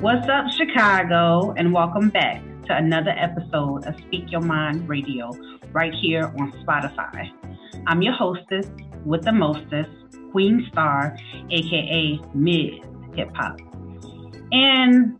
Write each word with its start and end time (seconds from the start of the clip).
What's 0.00 0.28
up, 0.28 0.50
Chicago, 0.50 1.54
and 1.56 1.72
welcome 1.72 2.10
back 2.10 2.42
to 2.66 2.76
another 2.76 3.12
episode 3.12 3.86
of 3.86 3.98
Speak 4.06 4.30
Your 4.30 4.42
Mind 4.42 4.86
Radio 4.86 5.30
right 5.72 5.92
here 6.02 6.24
on 6.38 6.52
Spotify. 6.62 7.30
I'm 7.86 8.02
your 8.02 8.12
hostess 8.12 8.66
with 9.06 9.24
the 9.24 9.32
mostest, 9.32 9.88
Queen 10.32 10.68
Star, 10.70 11.16
aka 11.50 12.20
Ms. 12.34 12.74
Hip 13.14 13.30
Hop. 13.36 13.58
And 14.52 15.18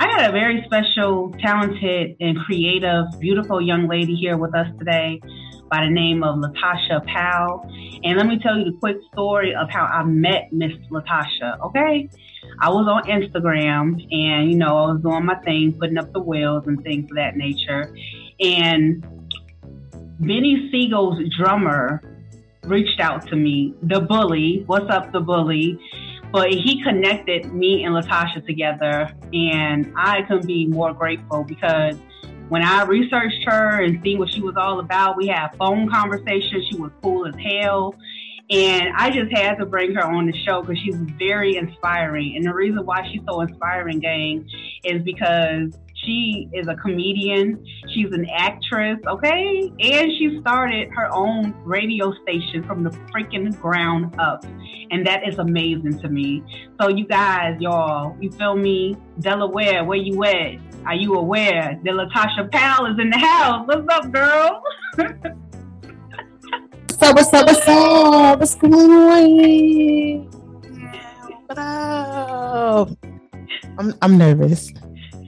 I 0.00 0.06
got 0.06 0.28
a 0.28 0.32
very 0.32 0.60
special, 0.66 1.32
talented, 1.40 2.16
and 2.18 2.36
creative, 2.36 3.04
beautiful 3.20 3.62
young 3.62 3.86
lady 3.86 4.16
here 4.16 4.36
with 4.36 4.56
us 4.56 4.66
today 4.80 5.20
by 5.68 5.84
the 5.84 5.90
name 5.90 6.22
of 6.22 6.36
Latasha 6.36 7.04
Powell. 7.06 7.68
And 8.04 8.16
let 8.16 8.26
me 8.26 8.38
tell 8.38 8.58
you 8.58 8.64
the 8.64 8.76
quick 8.78 8.96
story 9.12 9.54
of 9.54 9.70
how 9.70 9.84
I 9.84 10.04
met 10.04 10.52
Miss 10.52 10.72
Latasha, 10.90 11.60
okay? 11.60 12.08
I 12.60 12.70
was 12.70 12.86
on 12.88 13.02
Instagram 13.10 14.02
and, 14.12 14.50
you 14.50 14.56
know, 14.56 14.76
I 14.76 14.92
was 14.92 15.02
doing 15.02 15.24
my 15.24 15.36
thing, 15.36 15.72
putting 15.78 15.98
up 15.98 16.12
the 16.12 16.20
wheels 16.20 16.64
and 16.66 16.82
things 16.82 17.10
of 17.10 17.16
that 17.16 17.36
nature. 17.36 17.94
And 18.40 19.04
Beanie 20.20 20.70
Sigel's 20.70 21.20
drummer 21.36 22.02
reached 22.64 23.00
out 23.00 23.26
to 23.28 23.36
me, 23.36 23.74
the 23.82 24.00
bully. 24.00 24.62
What's 24.66 24.90
up, 24.90 25.12
the 25.12 25.20
bully? 25.20 25.78
But 26.32 26.50
he 26.50 26.82
connected 26.82 27.52
me 27.52 27.84
and 27.84 27.94
Latasha 27.94 28.44
together, 28.44 29.12
and 29.32 29.92
I 29.96 30.22
couldn't 30.22 30.46
be 30.46 30.66
more 30.66 30.92
grateful 30.92 31.44
because 31.44 31.96
when 32.48 32.62
I 32.62 32.84
researched 32.84 33.44
her 33.44 33.82
and 33.82 34.00
see 34.02 34.16
what 34.16 34.32
she 34.32 34.40
was 34.40 34.54
all 34.56 34.80
about, 34.80 35.16
we 35.16 35.26
had 35.26 35.48
phone 35.58 35.90
conversations. 35.90 36.66
She 36.70 36.76
was 36.76 36.92
cool 37.02 37.26
as 37.26 37.34
hell. 37.34 37.94
And 38.48 38.90
I 38.96 39.10
just 39.10 39.32
had 39.32 39.56
to 39.56 39.66
bring 39.66 39.94
her 39.94 40.04
on 40.04 40.26
the 40.26 40.44
show 40.44 40.60
because 40.60 40.78
she's 40.78 40.94
very 40.94 41.56
inspiring. 41.56 42.36
And 42.36 42.44
the 42.44 42.54
reason 42.54 42.86
why 42.86 43.08
she's 43.10 43.22
so 43.28 43.40
inspiring, 43.40 43.98
gang, 43.98 44.48
is 44.84 45.02
because 45.02 45.76
she 46.06 46.48
is 46.52 46.68
a 46.68 46.74
comedian, 46.76 47.62
she's 47.92 48.12
an 48.12 48.26
actress, 48.34 48.98
okay? 49.06 49.72
And 49.80 50.10
she 50.18 50.38
started 50.40 50.88
her 50.94 51.12
own 51.12 51.54
radio 51.64 52.14
station 52.22 52.62
from 52.64 52.82
the 52.84 52.90
freaking 53.12 53.58
ground 53.60 54.14
up. 54.18 54.44
And 54.90 55.06
that 55.06 55.28
is 55.28 55.38
amazing 55.38 55.98
to 56.00 56.08
me. 56.08 56.42
So, 56.80 56.88
you 56.88 57.06
guys, 57.06 57.60
y'all, 57.60 58.16
you 58.20 58.30
feel 58.30 58.56
me? 58.56 58.96
Delaware, 59.20 59.84
where 59.84 59.98
you 59.98 60.22
at? 60.24 60.54
Are 60.86 60.94
you 60.94 61.14
aware 61.14 61.78
that 61.82 61.92
Latasha 61.92 62.50
Powell 62.52 62.86
is 62.86 62.98
in 63.00 63.10
the 63.10 63.18
house? 63.18 63.66
What's 63.66 63.92
up, 63.92 64.12
girl? 64.12 64.62
What's 66.88 67.02
up? 67.02 67.16
What's 67.16 67.34
up? 67.34 67.46
What's 67.46 67.68
up? 67.68 68.38
What's 68.38 68.54
going 68.54 68.74
on? 68.90 70.30
What 71.46 71.58
up? 71.58 72.90
I'm 73.78 73.94
I'm 74.00 74.16
nervous. 74.16 74.72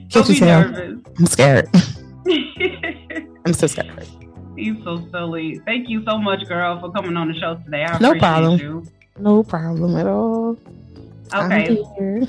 Can't 0.09 0.25
Don't 0.25 0.29
you 0.29 0.33
be 0.35 0.39
tell? 0.39 0.69
nervous. 0.69 1.01
I'm 1.19 1.25
scared. 1.27 1.69
I'm 3.45 3.53
so 3.53 3.67
scared. 3.67 4.07
You're 4.55 4.81
so 4.83 5.07
silly. 5.11 5.59
Thank 5.65 5.87
you 5.89 6.03
so 6.05 6.17
much, 6.17 6.45
girl, 6.47 6.79
for 6.79 6.91
coming 6.91 7.15
on 7.15 7.27
the 7.31 7.35
show 7.39 7.55
today. 7.63 7.83
I 7.83 7.97
No 7.99 8.09
appreciate 8.09 8.19
problem. 8.19 8.59
you. 8.59 8.85
No 9.19 9.43
problem 9.43 9.95
at 9.97 10.07
all. 10.07 10.57
Okay. 11.33 11.77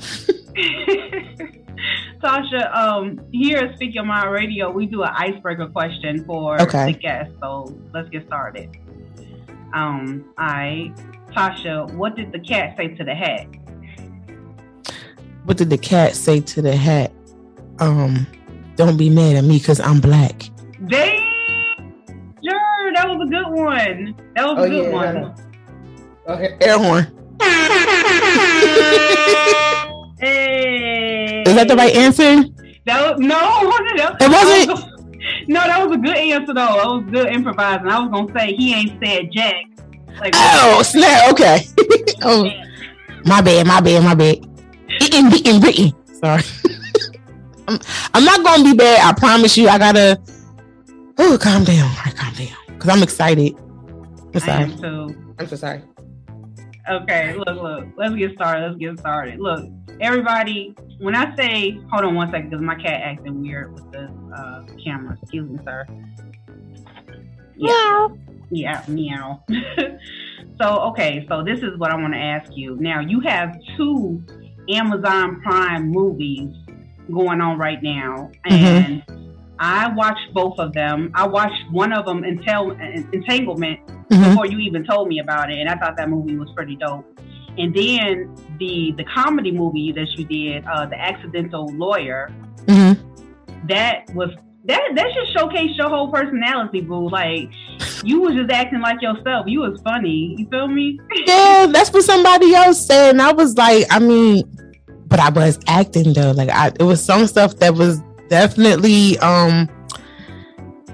Tasha, 2.21 2.71
um, 2.75 3.19
here 3.31 3.57
at 3.57 3.75
Speak 3.75 3.95
Your 3.95 4.05
Mind 4.05 4.31
Radio, 4.31 4.69
we 4.69 4.85
do 4.85 5.01
an 5.01 5.09
icebreaker 5.15 5.67
question 5.67 6.23
for 6.25 6.61
Okay. 6.61 6.91
the 6.91 6.97
guests. 6.99 7.33
So 7.41 7.75
let's 7.93 8.09
get 8.09 8.27
started. 8.27 8.69
Um, 9.73 10.25
I, 10.37 10.93
Tasha, 11.31 11.91
what 11.95 12.15
did 12.15 12.31
the 12.31 12.39
cat 12.39 12.75
say 12.77 12.89
to 12.89 13.03
the 13.03 13.15
hat? 13.15 13.47
What 15.45 15.57
did 15.57 15.71
the 15.71 15.77
cat 15.77 16.15
say 16.15 16.39
to 16.41 16.61
the 16.61 16.75
hat? 16.75 17.11
Um, 17.81 18.25
don't 18.75 18.97
be 18.97 19.09
mad 19.09 19.35
at 19.35 19.43
me 19.43 19.57
because 19.59 19.79
I'm 19.79 19.99
black. 19.99 20.49
Dang! 20.87 21.19
Sure, 22.43 22.93
that 22.95 23.07
was 23.09 23.27
a 23.27 23.29
good 23.29 23.47
one. 23.51 24.15
That 24.35 24.45
was 24.47 24.57
a 24.57 24.61
Oh, 24.61 24.69
good 24.69 24.85
yeah, 24.85 24.91
one. 24.91 25.07
I 25.07 25.11
know. 25.19 25.35
Okay. 26.29 26.57
Air 26.61 26.77
horn. 26.77 27.07
Hey. 30.21 31.41
Is 31.47 31.55
that 31.55 31.67
the 31.67 31.75
right 31.75 31.95
answer? 31.95 32.43
That 32.85 33.17
was, 33.17 33.19
no, 33.19 33.39
that, 33.39 34.17
It 34.21 34.29
wasn't? 34.29 34.67
that 34.67 34.69
was- 34.69 34.85
no, 35.47 35.59
that 35.61 35.87
was 35.87 35.97
a 35.97 35.99
good 35.99 36.15
answer 36.15 36.53
though. 36.53 36.55
That 36.77 36.85
was 36.85 37.03
good 37.11 37.27
improvising. 37.33 37.87
I 37.87 37.99
was 37.99 38.09
gonna 38.11 38.31
say 38.39 38.53
he 38.55 38.73
ain't 38.75 39.03
said 39.03 39.31
Jack. 39.31 39.55
Like, 40.19 40.33
Oh 40.35 40.83
snap! 40.83 41.31
Okay. 41.31 41.65
oh, 42.23 42.47
my 43.25 43.41
bad. 43.41 43.65
My 43.65 43.81
bad. 43.81 44.03
My 44.03 44.13
bad. 44.13 44.37
Eating, 45.01 45.29
beating, 45.31 45.59
Brittany. 45.59 45.95
Sorry. 46.19 46.43
I'm, 47.71 47.79
I'm 48.13 48.25
not 48.25 48.43
gonna 48.43 48.63
be 48.63 48.73
bad. 48.75 49.07
I 49.07 49.17
promise 49.17 49.57
you. 49.57 49.67
I 49.69 49.77
gotta. 49.77 50.21
Oh, 51.17 51.37
calm 51.39 51.63
down. 51.63 51.89
All 51.89 52.03
right, 52.05 52.15
calm 52.15 52.33
down. 52.33 52.79
Cause 52.79 52.89
I'm 52.89 53.03
excited. 53.03 53.55
I'm 53.57 54.31
I 54.35 54.39
sorry. 54.39 54.63
am 54.63 54.77
too. 54.77 55.33
I'm 55.39 55.47
so 55.47 55.55
sorry. 55.55 55.83
Okay, 56.89 57.35
look, 57.35 57.61
look. 57.61 57.87
Let's 57.97 58.15
get 58.15 58.33
started. 58.33 58.67
Let's 58.67 58.77
get 58.77 58.99
started. 58.99 59.39
Look, 59.39 59.69
everybody. 59.99 60.75
When 60.99 61.15
I 61.15 61.35
say, 61.35 61.79
hold 61.91 62.05
on 62.05 62.15
one 62.15 62.29
second, 62.31 62.49
because 62.49 62.63
my 62.63 62.75
cat 62.75 63.01
acting 63.01 63.41
weird 63.41 63.73
with 63.73 63.91
the 63.91 64.11
uh, 64.35 64.63
camera. 64.83 65.17
Excuse 65.21 65.49
me, 65.49 65.59
sir. 65.63 65.87
Yeah. 67.55 68.07
Yeah, 68.51 68.83
meow. 68.87 69.43
so, 70.61 70.79
okay, 70.89 71.25
so 71.29 71.41
this 71.43 71.59
is 71.61 71.77
what 71.77 71.91
I 71.91 71.95
want 71.95 72.13
to 72.13 72.19
ask 72.19 72.51
you. 72.55 72.75
Now, 72.75 72.99
you 72.99 73.21
have 73.21 73.57
two 73.77 74.21
Amazon 74.69 75.41
Prime 75.41 75.87
movies 75.89 76.53
going 77.11 77.41
on 77.41 77.57
right 77.57 77.81
now, 77.81 78.31
and 78.45 79.03
I 79.59 79.89
watched 79.93 80.33
both 80.33 80.57
of 80.59 80.73
them. 80.73 81.11
I 81.13 81.27
watched 81.27 81.69
one 81.71 81.93
of 81.93 82.05
them, 82.05 82.23
Entel- 82.23 82.77
Entanglement, 83.13 83.79
Mhm. 84.09 84.29
before 84.29 84.47
you 84.47 84.57
even 84.59 84.83
told 84.83 85.07
me 85.07 85.19
about 85.19 85.51
it, 85.51 85.59
and 85.59 85.69
I 85.69 85.75
thought 85.75 85.95
that 85.97 86.09
movie 86.09 86.37
was 86.37 86.49
pretty 86.55 86.75
dope. 86.75 87.05
And 87.57 87.73
then 87.73 88.33
the 88.59 88.93
the 88.97 89.03
comedy 89.03 89.51
movie 89.51 89.91
that 89.91 90.07
you 90.17 90.25
did, 90.25 90.65
uh, 90.65 90.85
The 90.85 90.99
Accidental 90.99 91.67
Lawyer, 91.73 92.31
Mhm. 92.65 92.97
that 93.67 94.05
was 94.15 94.29
that 94.65 94.81
that 94.95 95.07
just 95.13 95.35
showcased 95.35 95.77
your 95.77 95.89
whole 95.89 96.09
personality, 96.09 96.81
boo. 96.81 97.09
Like 97.09 97.49
you 98.03 98.21
was 98.21 98.33
just 98.35 98.51
acting 98.51 98.79
like 98.81 99.01
yourself. 99.01 99.47
You 99.47 99.61
was 99.61 99.81
funny. 99.83 100.35
You 100.37 100.47
feel 100.49 100.67
me? 100.67 100.99
Yeah, 101.27 101.67
that's 101.69 101.91
what 101.91 102.03
somebody 102.03 102.53
else 102.55 102.85
said, 102.85 103.11
and 103.11 103.21
I 103.21 103.31
was 103.31 103.57
like, 103.57 103.85
I 103.91 103.99
mean, 103.99 104.43
but 105.11 105.19
I 105.19 105.29
was 105.29 105.59
acting 105.67 106.13
though. 106.13 106.31
Like, 106.31 106.49
I 106.49 106.71
it 106.79 106.83
was 106.83 107.03
some 107.03 107.27
stuff 107.27 107.57
that 107.57 107.75
was 107.75 107.99
definitely 108.29 109.19
um 109.19 109.69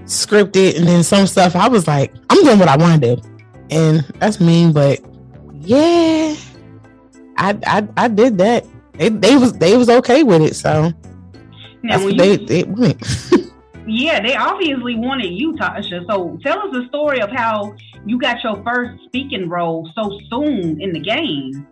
scripted, 0.05 0.75
and 0.75 0.87
then 0.87 1.03
some 1.03 1.27
stuff 1.27 1.55
I 1.55 1.69
was 1.69 1.87
like, 1.87 2.13
I'm 2.31 2.43
doing 2.43 2.59
what 2.59 2.67
I 2.67 2.75
want 2.75 3.01
to 3.01 3.15
do, 3.15 3.21
and 3.69 3.99
that's 4.19 4.41
mean, 4.41 4.73
but 4.73 4.99
yeah, 5.61 6.35
I 7.37 7.57
I 7.67 7.87
I 7.95 8.07
did 8.07 8.39
that. 8.39 8.65
They 8.93 9.09
they 9.09 9.37
was 9.37 9.53
they 9.53 9.77
was 9.77 9.87
okay 9.87 10.23
with 10.23 10.41
it, 10.41 10.55
so 10.55 10.91
Now, 11.83 11.99
that's 11.99 12.03
you, 12.03 12.17
they 12.17 12.37
they 12.37 12.63
went. 12.63 12.99
yeah, 13.87 14.19
they 14.19 14.35
obviously 14.35 14.95
wanted 14.95 15.31
you, 15.31 15.53
Tasha. 15.53 16.07
So 16.09 16.39
tell 16.41 16.57
us 16.57 16.73
the 16.73 16.87
story 16.87 17.21
of 17.21 17.29
how 17.29 17.75
you 18.07 18.17
got 18.19 18.43
your 18.43 18.63
first 18.63 19.03
speaking 19.05 19.47
role 19.47 19.87
so 19.93 20.19
soon 20.31 20.81
in 20.81 20.91
the 20.91 20.99
game. 20.99 21.67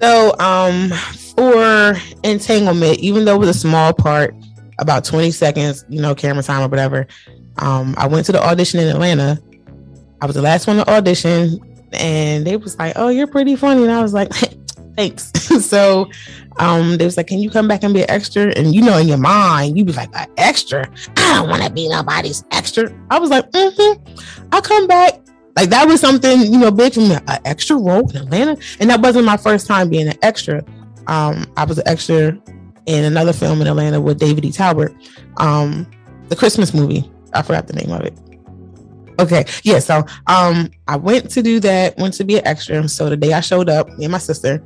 So, 0.00 0.38
um, 0.38 0.90
for 1.36 1.94
entanglement, 2.24 2.98
even 3.00 3.24
though 3.24 3.34
it 3.34 3.38
was 3.38 3.48
a 3.48 3.54
small 3.54 3.92
part, 3.92 4.34
about 4.78 5.04
20 5.04 5.30
seconds, 5.30 5.84
you 5.88 6.00
know, 6.00 6.14
camera 6.14 6.42
time 6.42 6.62
or 6.62 6.68
whatever, 6.68 7.06
um, 7.58 7.94
I 7.98 8.06
went 8.06 8.26
to 8.26 8.32
the 8.32 8.42
audition 8.42 8.80
in 8.80 8.88
Atlanta. 8.88 9.40
I 10.20 10.26
was 10.26 10.34
the 10.34 10.42
last 10.42 10.66
one 10.66 10.76
to 10.76 10.90
audition, 10.90 11.60
and 11.92 12.46
they 12.46 12.56
was 12.56 12.78
like, 12.78 12.94
"Oh, 12.96 13.08
you're 13.08 13.26
pretty 13.26 13.56
funny," 13.56 13.82
and 13.82 13.92
I 13.92 14.02
was 14.02 14.14
like, 14.14 14.32
"Thanks." 14.96 15.32
so, 15.64 16.10
um, 16.58 16.96
they 16.96 17.04
was 17.04 17.16
like, 17.16 17.26
"Can 17.26 17.38
you 17.38 17.50
come 17.50 17.68
back 17.68 17.82
and 17.82 17.92
be 17.92 18.02
an 18.02 18.10
extra?" 18.10 18.52
And 18.56 18.74
you 18.74 18.82
know, 18.82 18.96
in 18.96 19.08
your 19.08 19.18
mind, 19.18 19.76
you 19.76 19.84
be 19.84 19.92
like, 19.92 20.10
"An 20.14 20.28
extra? 20.38 20.90
I 21.16 21.34
don't 21.34 21.48
want 21.48 21.62
to 21.62 21.70
be 21.70 21.88
nobody's 21.88 22.44
extra." 22.50 22.90
I 23.10 23.18
was 23.18 23.30
like, 23.30 23.50
"Mm-hmm, 23.50 24.48
I'll 24.52 24.62
come 24.62 24.86
back." 24.86 25.19
Like 25.60 25.68
that 25.68 25.86
was 25.86 26.00
something, 26.00 26.40
you 26.40 26.58
know, 26.58 26.70
big 26.70 26.94
for 26.94 27.00
me. 27.00 27.12
An 27.12 27.38
extra 27.44 27.76
role 27.76 28.08
in 28.08 28.16
Atlanta. 28.16 28.56
And 28.80 28.88
that 28.88 29.02
wasn't 29.02 29.26
my 29.26 29.36
first 29.36 29.66
time 29.66 29.90
being 29.90 30.08
an 30.08 30.16
extra. 30.22 30.64
Um, 31.06 31.44
I 31.58 31.64
was 31.64 31.76
an 31.76 31.86
extra 31.86 32.40
in 32.86 33.04
another 33.04 33.34
film 33.34 33.60
in 33.60 33.66
Atlanta 33.66 34.00
with 34.00 34.18
David 34.18 34.46
E. 34.46 34.52
Talbert. 34.52 34.94
Um, 35.36 35.86
the 36.28 36.36
Christmas 36.36 36.72
movie. 36.72 37.12
I 37.34 37.42
forgot 37.42 37.66
the 37.66 37.74
name 37.74 37.92
of 37.92 38.00
it. 38.00 38.18
Okay, 39.18 39.44
yeah. 39.62 39.80
So 39.80 40.02
um, 40.28 40.70
I 40.88 40.96
went 40.96 41.30
to 41.32 41.42
do 41.42 41.60
that. 41.60 41.94
Went 41.98 42.14
to 42.14 42.24
be 42.24 42.38
an 42.38 42.46
extra. 42.46 42.88
So 42.88 43.10
the 43.10 43.18
day 43.18 43.34
I 43.34 43.40
showed 43.40 43.68
up, 43.68 43.86
me 43.98 44.06
and 44.06 44.12
my 44.12 44.18
sister, 44.18 44.64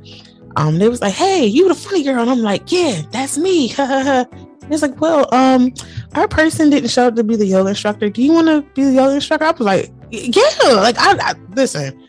um, 0.55 0.79
they 0.79 0.87
was 0.87 1.01
like, 1.01 1.13
"Hey, 1.13 1.45
you 1.45 1.67
the 1.67 1.75
funny 1.75 2.03
girl," 2.03 2.21
and 2.21 2.29
I'm 2.29 2.39
like, 2.39 2.71
"Yeah, 2.71 3.01
that's 3.11 3.37
me." 3.37 3.73
it's 3.77 4.81
like, 4.81 5.01
"Well, 5.01 5.27
um, 5.33 5.73
our 6.13 6.29
person 6.29 6.69
didn't 6.69 6.89
show 6.89 7.07
up 7.07 7.15
to 7.15 7.23
be 7.25 7.35
the 7.35 7.45
yoga 7.45 7.71
instructor. 7.71 8.09
Do 8.09 8.23
you 8.23 8.31
want 8.31 8.47
to 8.47 8.61
be 8.73 8.85
the 8.85 8.93
yoga 8.93 9.15
instructor?" 9.15 9.45
I 9.45 9.51
was 9.51 9.59
like, 9.59 9.91
"Yeah." 10.11 10.73
Like, 10.73 10.97
I, 10.97 11.17
I 11.19 11.33
listen. 11.55 12.01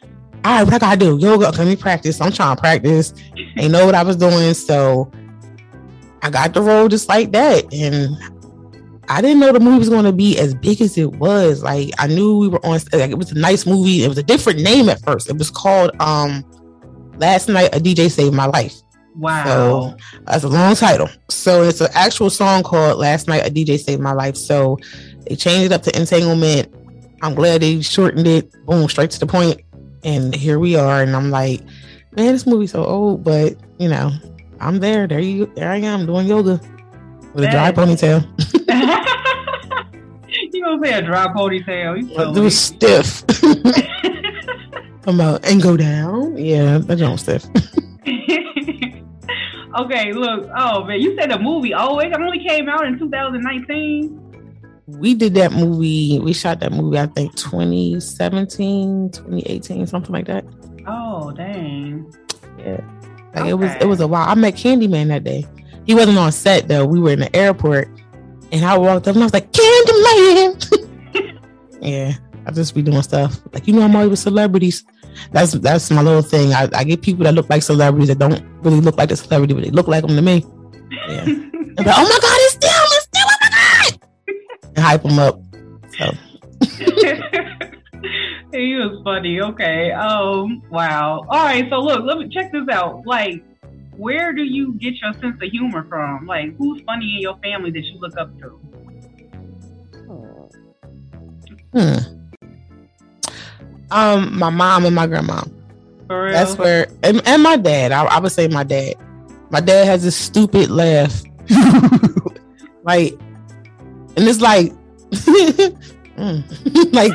All 0.44 0.58
right, 0.58 0.62
what 0.62 0.75
I 0.75 0.78
gotta 0.78 0.98
do? 0.98 1.19
Yoga. 1.19 1.50
Let 1.50 1.66
me 1.66 1.75
practice. 1.75 2.20
I'm 2.20 2.31
trying 2.31 2.54
to 2.54 2.60
practice. 2.60 3.12
They 3.56 3.69
know 3.69 3.84
what 3.84 3.96
I 3.96 4.02
was 4.02 4.16
doing, 4.16 4.54
so 4.54 5.10
I 6.22 6.31
got 6.31 6.54
the 6.54 6.62
role 6.62 6.88
just 6.88 7.08
like 7.08 7.32
that, 7.32 7.72
and 7.72 8.16
I 9.08 9.20
didn't 9.20 9.40
know 9.40 9.52
the 9.52 9.60
movie 9.60 9.78
was 9.78 9.88
going 9.88 10.04
to 10.04 10.12
be 10.12 10.38
as 10.38 10.54
big 10.54 10.81
as 10.81 10.96
it 10.98 11.12
was. 11.16 11.62
Like 11.62 11.90
I 11.98 12.06
knew 12.06 12.38
we 12.38 12.48
were 12.48 12.64
on. 12.64 12.81
Like 12.93 13.10
it 13.10 13.19
was 13.19 13.32
a 13.32 13.38
nice 13.38 13.66
movie. 13.66 14.04
It 14.04 14.08
was 14.08 14.19
a 14.19 14.22
different 14.22 14.60
name 14.60 14.88
at 14.88 15.02
first. 15.04 15.28
It 15.28 15.37
was 15.37 15.50
called 15.50 15.90
um, 16.00 16.44
"Last 17.16 17.49
Night 17.49 17.75
a 17.75 17.81
DJ 17.81 18.10
Saved 18.10 18.34
My 18.34 18.46
Life." 18.46 18.75
Wow, 19.16 19.44
so 19.44 19.96
that's 20.26 20.44
a 20.44 20.49
long 20.49 20.75
title. 20.75 21.08
So 21.31 21.62
it's 21.62 21.81
an 21.81 21.88
actual 21.94 22.31
song 22.31 22.62
called 22.62 22.99
"Last 22.99 23.28
Night 23.28 23.46
a 23.46 23.50
DJ 23.50 23.78
Saved 23.78 24.00
My 24.00 24.12
Life." 24.12 24.37
So 24.37 24.78
they 25.28 25.37
changed 25.37 25.66
it 25.66 25.72
up 25.72 25.82
to 25.82 25.99
"Entanglement." 25.99 26.72
I'm 27.22 27.34
glad 27.34 27.62
they 27.62 27.80
shortened 27.80 28.26
it. 28.26 28.52
Boom, 28.66 28.88
straight 28.88 29.10
to 29.12 29.20
the 29.20 29.26
point. 29.26 29.62
And 30.04 30.34
here 30.34 30.58
we 30.58 30.76
are. 30.76 31.02
And 31.02 31.16
I'm 31.16 31.30
like, 31.30 31.62
man, 32.16 32.32
this 32.32 32.46
movie's 32.46 32.72
so 32.72 32.84
old, 32.84 33.24
but 33.24 33.56
you 33.78 33.88
know, 33.88 34.12
I'm 34.60 34.78
there. 34.78 35.06
There 35.06 35.20
you, 35.20 35.50
there 35.54 35.70
I 35.70 35.78
am 35.78 36.06
doing 36.06 36.26
yoga 36.26 36.60
with 37.34 37.44
a 37.44 37.50
dry 37.50 37.72
ponytail. 37.72 38.26
you 40.52 40.62
gonna 40.62 40.84
say 40.84 40.92
a 40.94 41.02
dry 41.02 41.26
ponytail? 41.28 42.00
You 42.00 42.36
it 42.36 42.40
was 42.40 42.58
stiff. 42.58 43.22
I'm 45.06 45.20
about 45.20 45.46
and 45.46 45.62
go 45.62 45.76
down. 45.76 46.36
Yeah, 46.36 46.78
that 46.78 46.96
joint 46.96 47.20
stiff. 47.20 47.44
okay, 49.78 50.12
look. 50.12 50.50
Oh 50.56 50.84
man, 50.84 51.00
you 51.00 51.16
said 51.16 51.30
the 51.30 51.38
movie. 51.38 51.74
Oh, 51.74 51.98
it 51.98 52.12
only 52.14 52.40
came 52.40 52.68
out 52.68 52.86
in 52.86 52.98
2019. 52.98 54.25
We 54.87 55.15
did 55.15 55.35
that 55.35 55.53
movie. 55.53 56.21
We 56.21 56.33
shot 56.33 56.61
that 56.61 56.73
movie. 56.73 56.99
I 56.99 57.06
think 57.06 57.35
2017, 57.35 59.11
2018, 59.11 59.87
something 59.87 60.12
like 60.12 60.27
that. 60.27 60.44
Oh 60.87 61.33
dang. 61.33 62.12
Yeah. 62.59 62.81
Like 63.35 63.43
okay. 63.43 63.50
it 63.50 63.55
was. 63.55 63.71
It 63.81 63.88
was 63.88 64.00
a 64.00 64.06
while. 64.06 64.29
I 64.29 64.35
met 64.35 64.55
Candyman 64.55 65.09
that 65.09 65.25
day. 65.25 65.44
He 65.87 65.94
wasn't 65.94 66.19
on 66.19 66.33
set 66.33 66.69
though. 66.69 66.87
We 66.87 67.00
were 67.00 67.11
in 67.11 67.21
the 67.21 67.35
airport, 67.35 67.88
and 68.53 68.65
I 68.65 68.79
walked 68.79 69.09
up 69.09 69.15
and 69.15 69.23
I 69.23 69.27
was 69.27 69.33
like, 69.33 69.50
Candyman. 69.53 71.41
yeah, 71.81 72.15
I 72.47 72.53
just 72.53 72.75
be 72.75 72.83
doing 72.83 73.03
stuff 73.03 73.41
like 73.53 73.67
you 73.67 73.75
know 73.75 73.83
I'm 73.83 73.94
always 73.97 74.11
with 74.11 74.19
celebrities. 74.21 74.85
That's 75.33 75.53
that's 75.53 75.91
my 75.91 76.03
little 76.03 76.23
thing. 76.23 76.53
I, 76.53 76.69
I 76.75 76.85
get 76.85 77.03
people 77.03 77.25
that 77.25 77.35
look 77.35 77.50
like 77.50 77.62
celebrities 77.62 78.09
that 78.09 78.19
don't 78.19 78.43
really 78.62 78.81
look 78.81 78.97
like 78.97 79.09
the 79.09 79.17
celebrity, 79.17 79.55
but 79.55 79.65
they 79.65 79.71
look 79.71 79.88
like 79.88 80.06
them 80.06 80.15
to 80.17 80.23
me. 80.23 80.44
Yeah. 81.09 81.27
Like, 81.77 81.88
oh 81.91 82.05
my 82.05 82.19
god, 82.23 82.41
hype 84.78 85.02
them 85.02 85.19
up. 85.19 85.40
So. 85.99 86.12
he 88.52 88.75
was 88.75 89.00
funny. 89.05 89.40
Okay. 89.40 89.93
Um. 89.93 90.62
Wow. 90.70 91.25
All 91.28 91.44
right. 91.44 91.69
So 91.70 91.81
look, 91.81 92.05
let 92.05 92.19
me 92.19 92.28
check 92.28 92.52
this 92.52 92.69
out. 92.69 93.06
Like, 93.06 93.43
where 93.96 94.32
do 94.32 94.43
you 94.43 94.75
get 94.75 94.94
your 95.00 95.12
sense 95.14 95.40
of 95.43 95.49
humor 95.50 95.87
from? 95.88 96.26
Like, 96.26 96.56
who's 96.56 96.82
funny 96.82 97.17
in 97.17 97.20
your 97.23 97.37
family 97.38 97.70
that 97.70 97.84
you 97.84 97.99
look 97.99 98.17
up 98.19 98.37
to? 98.38 98.61
Hmm. 101.73 102.17
Um, 103.90 104.38
my 104.38 104.50
mom 104.50 104.84
and 104.84 104.94
my 104.94 105.06
grandma. 105.06 105.43
That's 106.08 106.56
where, 106.56 106.87
and, 107.02 107.20
and 107.26 107.43
my 107.43 107.56
dad. 107.56 107.93
I, 107.93 108.05
I, 108.05 108.20
would 108.20 108.32
say 108.32 108.49
my 108.49 108.64
dad. 108.64 108.94
My 109.50 109.61
dad 109.61 109.87
has 109.87 110.05
a 110.05 110.11
stupid 110.11 110.70
laugh, 110.70 111.23
like, 112.84 113.19
and 114.16 114.26
it's 114.28 114.40
like, 114.40 114.72
mm, 116.16 116.92
like, 116.92 117.12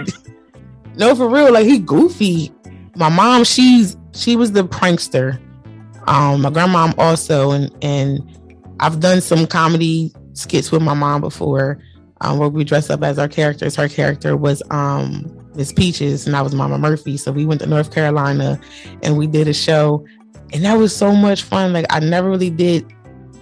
no, 0.96 1.16
for 1.16 1.28
real. 1.30 1.52
Like 1.52 1.66
he 1.66 1.80
goofy. 1.80 2.52
My 2.96 3.10
mom, 3.10 3.44
she's 3.44 3.98
she 4.14 4.36
was 4.36 4.52
the 4.52 4.64
prankster 4.64 5.40
um, 6.08 6.42
my 6.42 6.50
grandma 6.50 6.92
also, 6.98 7.52
and 7.52 7.72
and 7.82 8.22
I've 8.80 9.00
done 9.00 9.22
some 9.22 9.46
comedy 9.46 10.14
skits 10.34 10.72
with 10.72 10.82
my 10.82 10.94
mom 10.94 11.22
before, 11.22 11.80
um, 12.22 12.40
where 12.40 12.50
we 12.50 12.64
dress 12.64 12.90
up 12.90 13.04
as 13.04 13.20
our 13.20 13.28
characters. 13.28 13.76
Her 13.76 13.88
character 13.88 14.36
was 14.36 14.64
um, 14.72 15.26
Miss 15.56 15.72
Peaches, 15.72 16.26
and 16.26 16.36
I 16.36 16.42
was 16.42 16.56
Mama 16.56 16.78
Murphy. 16.78 17.18
So 17.18 17.32
we 17.32 17.46
went 17.46 17.62
to 17.62 17.68
North 17.68 17.94
Carolina, 17.94 18.60
and 19.04 19.18
we 19.18 19.28
did 19.28 19.48
a 19.48 19.54
show, 19.54 20.06
and 20.54 20.66
that 20.66 20.76
was 20.76 20.96
so 20.96 21.16
much 21.16 21.44
fun. 21.44 21.74
Like 21.74 21.86
I 21.90 22.00
never 22.00 22.30
really 22.30 22.50
did 22.50 22.86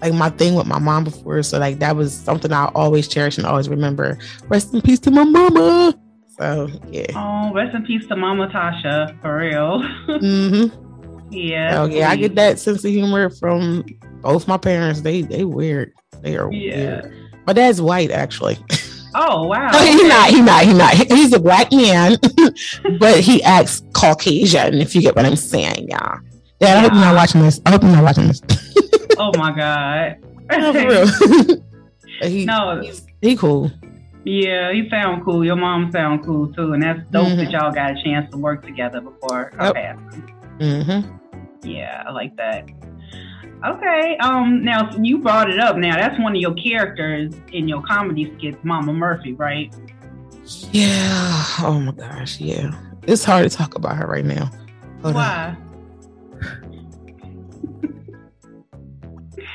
like 0.01 0.13
my 0.13 0.29
thing 0.29 0.55
with 0.55 0.65
my 0.65 0.79
mom 0.79 1.03
before, 1.03 1.43
so 1.43 1.59
like 1.59 1.79
that 1.79 1.95
was 1.95 2.15
something 2.15 2.51
I 2.51 2.71
always 2.75 3.07
cherish 3.07 3.37
and 3.37 3.45
always 3.45 3.69
remember. 3.69 4.17
Rest 4.47 4.73
in 4.73 4.81
peace 4.81 4.99
to 5.01 5.11
my 5.11 5.23
mama. 5.23 5.93
So 6.39 6.69
yeah. 6.89 7.07
Oh, 7.15 7.53
rest 7.53 7.75
in 7.75 7.85
peace 7.85 8.07
to 8.07 8.15
Mama 8.15 8.47
Tasha, 8.47 9.19
for 9.21 9.37
real. 9.37 9.81
mm-hmm. 10.07 11.33
Yeah. 11.33 11.81
Oh 11.81 11.85
yeah, 11.85 12.09
I 12.09 12.15
get 12.15 12.35
that 12.35 12.59
sense 12.59 12.83
of 12.85 12.91
humor 12.91 13.29
from 13.29 13.85
both 14.21 14.47
my 14.47 14.57
parents. 14.57 15.01
They 15.01 15.21
they 15.21 15.43
weird. 15.43 15.93
They 16.21 16.37
are 16.37 16.51
yeah. 16.51 17.01
weird. 17.01 17.13
My 17.45 17.53
dad's 17.53 17.81
white 17.81 18.11
actually. 18.11 18.57
Oh 19.15 19.47
wow. 19.47 19.69
no, 19.73 19.79
he's 19.79 20.07
not. 20.07 20.29
He's 20.29 20.43
not. 20.43 20.63
He's 20.63 20.77
not. 20.77 20.93
He's 21.11 21.33
a 21.33 21.39
black 21.39 21.71
man, 21.71 22.17
but 22.99 23.19
he 23.19 23.43
acts 23.43 23.83
Caucasian. 23.93 24.75
If 24.75 24.95
you 24.95 25.01
get 25.01 25.15
what 25.15 25.25
I'm 25.25 25.35
saying, 25.35 25.87
yeah. 25.89 26.19
Dad, 26.59 26.77
I 26.77 26.81
hope 26.81 26.91
you're 26.93 27.01
not 27.01 27.15
watching 27.15 27.41
this. 27.41 27.59
I 27.65 27.71
hope 27.71 27.83
you're 27.83 27.91
not 27.91 28.03
watching 28.03 28.27
this. 28.27 28.41
Oh 29.19 29.31
my 29.37 29.51
god. 29.55 30.17
no, 30.51 30.73
for 30.73 30.87
real. 30.87 31.63
he, 32.21 32.45
no, 32.45 32.81
he's, 32.81 33.05
he 33.21 33.35
cool. 33.35 33.71
Yeah, 34.25 34.71
he 34.71 34.89
sound 34.89 35.23
cool. 35.23 35.45
Your 35.45 35.55
mom 35.55 35.91
sound 35.91 36.25
cool 36.25 36.51
too, 36.53 36.73
and 36.73 36.83
that's 36.83 36.99
dope 37.11 37.27
mm-hmm. 37.27 37.37
that 37.37 37.51
y'all 37.51 37.71
got 37.71 37.97
a 37.97 38.03
chance 38.03 38.29
to 38.31 38.37
work 38.37 38.65
together 38.65 39.01
before 39.01 39.51
her 39.55 39.65
yep. 39.65 39.75
passing. 39.75 40.33
Mm-hmm. 40.59 41.67
Yeah, 41.67 42.03
I 42.05 42.11
like 42.11 42.35
that. 42.37 42.69
Okay. 43.65 44.17
Um. 44.17 44.63
Now 44.63 44.89
you 45.01 45.19
brought 45.19 45.49
it 45.49 45.59
up. 45.59 45.77
Now 45.77 45.95
that's 45.95 46.19
one 46.19 46.35
of 46.35 46.41
your 46.41 46.53
characters 46.53 47.33
in 47.51 47.67
your 47.67 47.81
comedy 47.81 48.33
skits, 48.37 48.57
Mama 48.63 48.93
Murphy, 48.93 49.33
right? 49.33 49.73
Yeah. 50.71 51.45
Oh 51.59 51.79
my 51.79 51.91
gosh. 51.91 52.39
Yeah. 52.39 52.73
It's 53.03 53.23
hard 53.23 53.49
to 53.49 53.55
talk 53.55 53.75
about 53.75 53.95
her 53.97 54.07
right 54.07 54.25
now. 54.25 54.49
Hold 55.01 55.15
Why? 55.15 55.55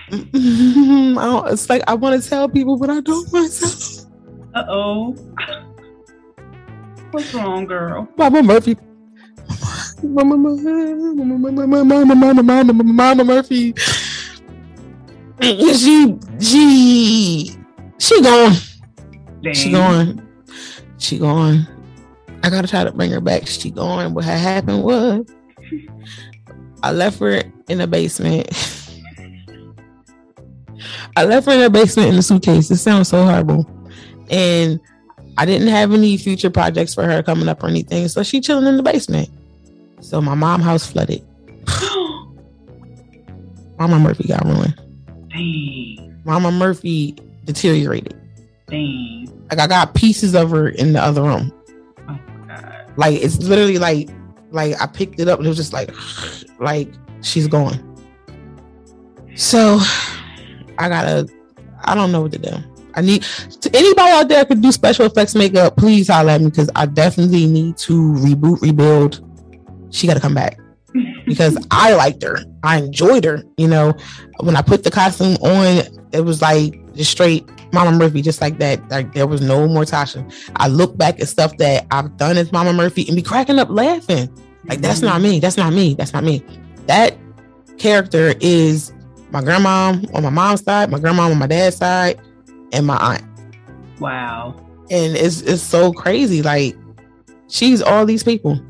it's 0.10 1.68
like 1.68 1.82
I 1.86 1.94
want 1.94 2.22
to 2.22 2.28
tell 2.28 2.48
people, 2.48 2.76
but 2.76 2.90
I 2.90 3.00
don't 3.00 3.28
tell. 3.30 4.06
Uh 4.54 4.64
oh. 4.68 5.12
What's 7.10 7.32
wrong, 7.34 7.66
girl? 7.66 8.08
Mama 8.16 8.42
Murphy 8.42 8.76
Mama, 10.02 10.36
Mama, 10.36 11.84
Mama, 11.84 12.42
Mama, 12.42 12.72
Mama 12.72 13.24
Murphy. 13.24 13.74
She, 15.40 16.18
she, 16.40 17.56
she 17.98 18.22
gone. 18.22 18.52
Dang. 19.42 19.54
She 19.54 19.70
gone. 19.72 20.28
She 20.98 21.18
gone. 21.18 21.66
I 22.42 22.50
gotta 22.50 22.68
try 22.68 22.84
to 22.84 22.92
bring 22.92 23.10
her 23.10 23.20
back. 23.20 23.46
She 23.46 23.70
gone. 23.70 24.14
What 24.14 24.24
had 24.24 24.38
happened 24.38 24.84
was, 24.84 25.26
I 26.82 26.92
left 26.92 27.18
her 27.20 27.42
in 27.68 27.78
the 27.78 27.86
basement. 27.86 28.50
I 31.16 31.24
left 31.24 31.46
her 31.46 31.52
in 31.52 31.60
the 31.60 31.70
basement 31.70 32.08
in 32.08 32.16
the 32.16 32.22
suitcase. 32.22 32.70
It 32.70 32.76
sounds 32.76 33.08
so 33.08 33.24
horrible, 33.24 33.68
and 34.30 34.80
I 35.36 35.46
didn't 35.46 35.68
have 35.68 35.92
any 35.92 36.16
future 36.16 36.50
projects 36.50 36.94
for 36.94 37.04
her 37.04 37.22
coming 37.22 37.48
up 37.48 37.62
or 37.62 37.68
anything. 37.68 38.08
So 38.08 38.22
she 38.22 38.40
chilling 38.40 38.66
in 38.66 38.76
the 38.76 38.82
basement. 38.82 39.28
So 40.00 40.20
my 40.20 40.34
mom 40.34 40.60
house 40.60 40.86
flooded. 40.86 41.24
Mama 43.78 43.98
Murphy 43.98 44.28
got 44.28 44.44
ruined. 44.44 44.80
Dang. 45.30 46.20
Mama 46.24 46.52
Murphy 46.52 47.16
deteriorated. 47.44 48.14
Dang. 48.68 49.28
Like 49.50 49.58
I 49.60 49.66
got 49.66 49.94
pieces 49.94 50.34
of 50.34 50.50
her 50.50 50.68
in 50.68 50.92
the 50.92 51.02
other 51.02 51.22
room. 51.22 51.52
Oh 52.08 52.18
God. 52.46 52.92
Like 52.96 53.20
it's 53.20 53.38
literally 53.38 53.78
like 53.78 54.08
like 54.50 54.80
I 54.80 54.86
picked 54.86 55.18
it 55.18 55.28
up 55.28 55.38
and 55.38 55.46
it 55.46 55.48
was 55.48 55.56
just 55.56 55.72
like 55.72 55.90
like 56.60 56.92
she's 57.22 57.48
gone. 57.48 57.80
So 59.34 59.80
I 60.78 60.88
gotta 60.88 61.28
I 61.84 61.94
don't 61.94 62.12
know 62.12 62.22
what 62.22 62.32
to 62.32 62.38
do. 62.38 62.56
I 62.94 63.00
need 63.00 63.22
to 63.22 63.76
anybody 63.76 64.10
out 64.10 64.28
there 64.28 64.44
could 64.44 64.62
do 64.62 64.72
special 64.72 65.06
effects 65.06 65.34
makeup. 65.34 65.76
Please 65.76 66.08
holler 66.08 66.30
at 66.30 66.40
me 66.40 66.50
because 66.50 66.70
I 66.74 66.86
definitely 66.86 67.46
need 67.46 67.76
to 67.78 67.92
reboot, 67.92 68.62
rebuild. 68.62 69.20
She 69.90 70.06
got 70.06 70.14
to 70.14 70.20
come 70.20 70.34
back 70.34 70.58
because 71.26 71.56
I 71.70 71.94
liked 71.94 72.22
her. 72.22 72.38
I 72.62 72.78
enjoyed 72.78 73.24
her. 73.24 73.42
You 73.56 73.68
know, 73.68 73.94
when 74.40 74.56
I 74.56 74.62
put 74.62 74.84
the 74.84 74.90
costume 74.90 75.34
on, 75.36 75.82
it 76.12 76.20
was 76.20 76.40
like 76.40 76.80
just 76.94 77.10
straight 77.10 77.48
Mama 77.72 77.92
Murphy, 77.92 78.22
just 78.22 78.40
like 78.40 78.58
that. 78.58 78.88
Like 78.88 79.12
there 79.12 79.26
was 79.26 79.40
no 79.40 79.66
more 79.66 79.84
Tasha. 79.84 80.32
I 80.56 80.68
look 80.68 80.96
back 80.96 81.20
at 81.20 81.28
stuff 81.28 81.56
that 81.58 81.86
I've 81.90 82.16
done 82.16 82.36
as 82.36 82.52
Mama 82.52 82.72
Murphy 82.72 83.06
and 83.06 83.16
be 83.16 83.22
cracking 83.22 83.58
up 83.58 83.68
laughing. 83.70 84.30
Like 84.66 84.80
that's 84.80 84.98
mm-hmm. 84.98 85.06
not 85.06 85.20
me. 85.20 85.40
That's 85.40 85.56
not 85.56 85.72
me. 85.72 85.94
That's 85.94 86.12
not 86.12 86.24
me. 86.24 86.44
That 86.86 87.16
character 87.76 88.34
is 88.40 88.92
my 89.34 89.42
grandma 89.42 89.96
on 90.14 90.22
my 90.22 90.30
mom's 90.30 90.62
side, 90.62 90.90
my 90.92 90.98
grandma 91.00 91.28
on 91.28 91.36
my 91.36 91.48
dad's 91.48 91.76
side, 91.76 92.20
and 92.72 92.86
my 92.86 92.96
aunt. 92.96 93.24
Wow. 93.98 94.54
And 94.90 95.16
it's 95.16 95.40
it's 95.40 95.60
so 95.60 95.92
crazy. 95.92 96.40
Like 96.40 96.76
she's 97.48 97.82
all 97.82 98.06
these 98.06 98.22
people. 98.22 98.60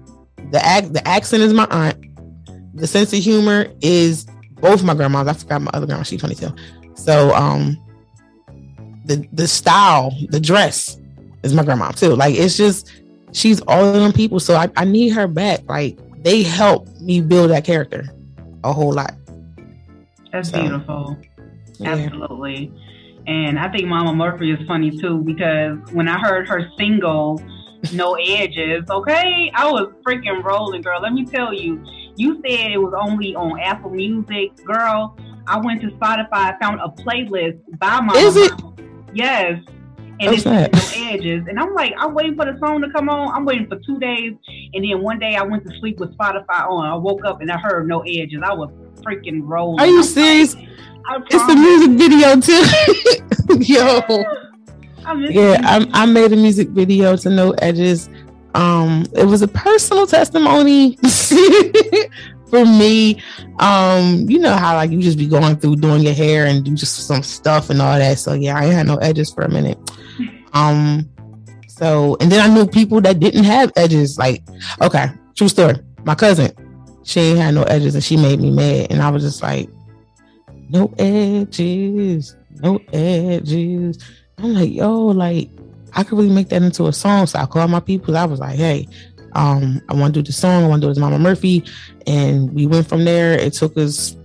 The 0.51 0.65
act 0.65 0.95
the 0.95 1.07
accent 1.07 1.43
is 1.43 1.53
my 1.53 1.67
aunt. 1.71 2.03
The 2.75 2.87
sense 2.87 3.13
of 3.13 3.19
humor 3.19 3.67
is 3.83 4.25
both 4.55 4.83
my 4.83 4.95
grandmas. 4.95 5.29
I 5.29 5.35
forgot 5.35 5.61
my 5.61 5.71
other 5.75 5.87
grandma, 5.87 6.03
she's 6.03 6.21
22. 6.21 6.49
So 6.95 7.35
um 7.35 7.79
the 9.05 9.29
the 9.35 9.47
style, 9.47 10.13
the 10.31 10.41
dress 10.41 10.99
is 11.43 11.53
my 11.53 11.63
grandma 11.63 11.91
too. 11.91 12.17
Like 12.17 12.37
it's 12.37 12.57
just 12.57 12.91
she's 13.33 13.61
all 13.69 13.85
of 13.85 13.95
them 13.97 14.15
people. 14.15 14.41
So 14.41 14.55
I, 14.55 14.71
I 14.79 14.87
need 14.87 15.11
her 15.11 15.29
back. 15.29 15.69
Like 15.69 15.99
they 16.23 16.43
help 16.43 16.89
me 17.01 17.21
build 17.21 17.51
that 17.51 17.67
character 17.67 18.09
a 18.65 18.73
whole 18.73 18.95
lot. 18.95 19.15
That's 20.35 20.51
So, 20.51 20.61
beautiful. 20.61 21.17
Yeah. 21.79 21.93
Absolutely. 21.93 22.73
And 23.29 23.57
I 23.57 23.71
think 23.71 23.87
Mama 23.87 24.13
Murphy 24.15 24.51
is 24.51 24.59
funny 24.67 24.91
too 24.91 25.19
because 25.19 25.79
when 25.93 26.09
I 26.09 26.19
heard 26.19 26.49
her 26.49 26.69
single, 26.77 27.41
No 27.93 28.15
Edges, 28.21 28.85
okay, 28.91 29.53
I 29.55 29.71
was 29.71 29.93
freaking 30.05 30.43
rolling, 30.43 30.83
girl. 30.83 31.01
Let 31.01 31.13
me 31.13 31.25
tell 31.25 31.55
you, 31.55 31.83
you 32.17 32.35
said 32.47 32.73
it 32.73 32.79
was 32.79 32.93
only 33.01 33.37
on 33.37 33.61
Apple 33.61 33.91
Music, 33.91 34.57
girl. 34.65 35.17
I 35.47 35.59
went 35.61 35.81
to 35.83 35.89
Spotify, 35.89 36.59
found 36.61 36.81
a 36.81 36.89
playlist 36.89 37.61
by 37.79 38.01
Mama 38.01 38.19
Is 38.19 38.37
it? 38.37 38.53
Yes. 39.15 39.61
And 40.21 40.31
Oh, 40.31 40.33
it's 40.33 40.43
snap. 40.43 40.73
No 40.73 40.81
Edges. 40.97 41.45
And 41.49 41.61
I'm 41.61 41.75
like, 41.75 41.93
I'm 41.97 42.13
waiting 42.13 42.35
for 42.35 42.45
the 42.45 42.59
song 42.59 42.81
to 42.83 42.91
come 42.91 43.09
on. 43.09 43.35
I'm 43.35 43.45
waiting 43.45 43.69
for 43.69 43.79
two 43.87 43.99
days. 44.01 44.33
And 44.73 44.85
then 44.85 45.01
one 45.03 45.19
day 45.19 45.37
I 45.37 45.43
went 45.43 45.65
to 45.69 45.79
sleep 45.79 45.99
with 46.01 46.17
Spotify 46.17 46.69
on. 46.69 46.87
I 46.87 46.95
woke 46.97 47.25
up 47.25 47.41
and 47.41 47.51
I 47.51 47.59
heard 47.59 47.87
No 47.87 48.01
Edges. 48.01 48.41
I 48.45 48.53
was 48.53 48.71
freaking 49.03 49.43
rolling. 49.45 49.81
Are 49.81 49.87
you 49.87 50.03
serious? 50.03 50.57
It's 51.31 51.47
the 51.47 51.55
music 51.55 51.99
video 51.99 52.41
too. 52.41 53.65
Yo. 53.73 54.25
I 55.05 55.15
Yeah. 55.29 55.61
I, 55.63 56.03
I 56.03 56.07
made 56.07 56.33
a 56.33 56.37
music 56.37 56.69
video 56.71 57.17
to 57.17 57.31
No 57.31 57.53
Edges. 57.53 58.09
Um, 58.55 59.05
it 59.15 59.25
was 59.25 59.43
a 59.43 59.49
personal 59.49 60.07
testimony 60.07 60.97
for 62.49 62.65
me. 62.65 63.21
Um, 63.59 64.27
you 64.29 64.39
know 64.39 64.55
how 64.55 64.77
like 64.77 64.91
you 64.91 65.03
just 65.03 65.19
be 65.19 65.27
going 65.27 65.57
through 65.57 65.77
doing 65.77 66.03
your 66.03 66.15
hair 66.15 66.47
and 66.47 66.65
do 66.65 66.75
just 66.75 67.07
some 67.07 67.23
stuff 67.23 67.71
and 67.71 67.83
all 67.83 67.99
that. 67.99 68.19
So 68.19 68.33
yeah, 68.33 68.57
I 68.57 68.65
had 68.67 68.87
no 68.87 68.97
edges 68.97 69.33
for 69.33 69.43
a 69.43 69.49
minute. 69.49 69.79
Um, 70.53 71.09
so 71.67 72.17
and 72.21 72.31
then 72.31 72.41
I 72.41 72.53
knew 72.55 72.67
people 72.67 73.01
that 73.03 73.19
didn't 73.19 73.45
have 73.45 73.73
edges. 73.77 74.19
Like, 74.19 74.43
okay, 74.81 75.07
true 75.35 75.49
story. 75.49 75.75
My 76.05 76.15
cousin, 76.15 76.53
she 77.05 77.21
ain't 77.21 77.39
had 77.39 77.55
no 77.55 77.63
edges 77.63 77.95
and 77.95 78.03
she 78.03 78.17
made 78.17 78.41
me 78.41 78.51
mad, 78.51 78.89
and 78.91 79.03
I 79.03 79.11
was 79.11 79.23
just 79.23 79.43
like, 79.43 79.69
no 80.69 80.93
edges, 80.99 82.37
no 82.51 82.81
edges. 82.93 83.99
I'm 84.39 84.55
like, 84.55 84.73
yo, 84.73 85.07
like 85.07 85.51
I 85.93 86.03
could 86.03 86.19
really 86.19 86.31
make 86.31 86.49
that 86.49 86.63
into 86.63 86.87
a 86.87 86.93
song. 86.93 87.27
So 87.27 87.39
I 87.39 87.47
called 87.47 87.71
my 87.71 87.81
people. 87.81 88.17
I 88.17 88.25
was 88.25 88.41
like, 88.41 88.57
hey, 88.57 88.89
um, 89.35 89.81
I 89.89 89.95
want 89.95 90.15
to 90.15 90.23
do 90.23 90.27
the 90.27 90.33
song. 90.33 90.65
I 90.65 90.69
want 90.69 90.83
to 90.83 90.87
do 90.87 90.89
it 90.89 90.93
as 90.93 90.99
Mama 90.99 91.19
Murphy. 91.19 91.65
And 92.07 92.53
we 92.53 92.67
went 92.67 92.89
from 92.89 93.05
there. 93.05 93.39
It 93.39 93.53
took 93.53 93.77
us 93.77 94.17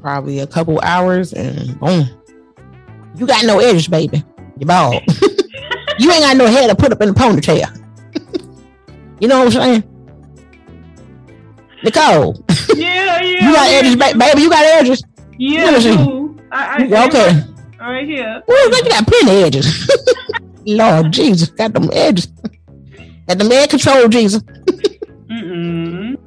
probably 0.00 0.40
a 0.40 0.46
couple 0.46 0.80
hours 0.82 1.32
and 1.32 1.78
boom. 1.80 2.08
You 3.16 3.26
got 3.26 3.44
no 3.44 3.60
edges, 3.60 3.88
baby. 3.88 4.22
You 4.58 4.66
bald. 4.66 5.02
you 5.98 6.10
ain't 6.10 6.22
got 6.22 6.36
no 6.36 6.46
hair 6.46 6.68
to 6.68 6.74
put 6.74 6.92
up 6.92 7.00
in 7.00 7.08
a 7.10 7.14
ponytail. 7.14 7.70
you 9.20 9.28
know 9.28 9.38
what 9.38 9.46
I'm 9.46 9.52
saying? 9.52 9.93
Nicole, 11.84 12.44
Yeah, 12.74 13.20
yeah. 13.20 13.48
you 13.48 13.54
got 13.54 13.70
yeah. 13.70 13.76
edges, 13.78 13.96
ba- 13.96 14.18
baby. 14.18 14.42
You 14.42 14.50
got 14.50 14.64
edges. 14.64 15.02
Yeah, 15.38 15.64
Let 15.64 15.74
me 15.74 15.80
see. 15.80 15.96
dude. 15.96 16.42
I, 16.52 16.82
I, 16.82 17.06
okay. 17.06 17.26
Right, 17.32 17.78
right 17.80 18.06
here. 18.06 18.42
Well, 18.46 18.70
you 18.70 18.84
got 18.88 19.06
plenty 19.06 19.30
of 19.40 19.44
edges. 19.46 19.90
Lord 20.66 21.12
Jesus, 21.12 21.48
got 21.50 21.72
them 21.74 21.90
edges. 21.92 22.28
Got 23.26 23.38
them 23.38 23.50
air 23.52 23.66
control, 23.66 24.06
Jesus. 24.08 24.42
Mm-mm. 25.30 26.18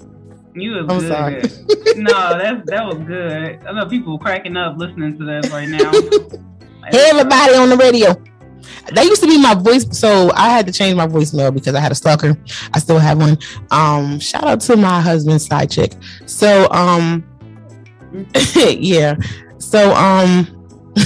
You 0.56 0.72
was 0.72 0.86
I'm 0.90 1.00
good. 1.00 1.08
sorry. 1.08 1.34
no, 2.02 2.38
that 2.40 2.64
that 2.66 2.86
was 2.88 2.98
good. 3.06 3.60
I 3.68 3.72
know 3.72 3.86
people 3.86 4.18
cracking 4.18 4.58
up 4.58 4.78
listening 4.78 5.16
to 5.20 5.24
this 5.24 5.52
right 5.52 5.70
now. 5.70 5.92
Everybody 6.92 7.54
on 7.56 7.70
the 7.70 7.78
radio. 7.78 8.16
That 8.94 9.06
used 9.06 9.22
to 9.22 9.28
be 9.28 9.42
my 9.42 9.54
voice, 9.54 9.86
so 9.98 10.32
I 10.34 10.50
had 10.50 10.66
to 10.68 10.72
change 10.72 10.96
my 10.96 11.08
voicemail 11.08 11.54
because 11.54 11.76
I 11.76 11.80
had 11.80 11.92
a 11.92 11.96
stalker. 11.96 12.38
I 12.74 12.80
still 12.80 13.00
have 13.00 13.18
one. 13.20 13.38
Um, 13.72 14.20
shout 14.20 14.44
out 14.44 14.62
to 14.62 14.78
my 14.78 15.02
husband's 15.02 15.46
side 15.46 15.70
chick. 15.70 15.94
So, 16.26 16.70
um, 16.72 17.26
yeah. 18.56 19.16
So, 19.58 19.94
um, 19.94 20.48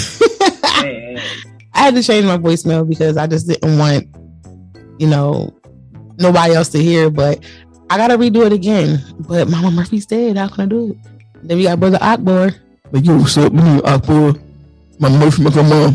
I 1.74 1.86
had 1.86 1.96
to 1.96 2.03
change 2.03 2.25
my 2.25 2.38
voicemail 2.38 2.88
because 2.88 3.18
I 3.18 3.27
just 3.27 3.48
didn't 3.48 3.77
want, 3.77 4.08
you 5.00 5.08
know, 5.08 5.53
nobody 6.18 6.53
else 6.53 6.70
to 6.70 6.82
hear. 6.82 7.10
But 7.10 7.44
I 7.89 7.98
gotta 7.98 8.18
redo 8.18 8.46
it 8.46 8.53
again. 8.53 9.03
But 9.20 9.50
Mama 9.50 9.72
Murphy's 9.72 10.06
dead. 10.06 10.38
How 10.38 10.48
can 10.48 10.62
I 10.62 10.65
do 10.68 10.91
it? 10.91 10.98
Then 11.44 11.58
we 11.58 11.63
got 11.63 11.80
brother 11.80 11.98
Akbar. 12.01 12.51
Like, 12.91 13.06
yo, 13.06 13.18
what's 13.18 13.38
up? 13.38 13.51
My 13.53 13.63
name 13.63 13.82
Akbar. 13.86 14.36
My 15.00 15.10
Murphy, 15.10 15.44
my 15.44 15.50
grandma. 15.50 15.91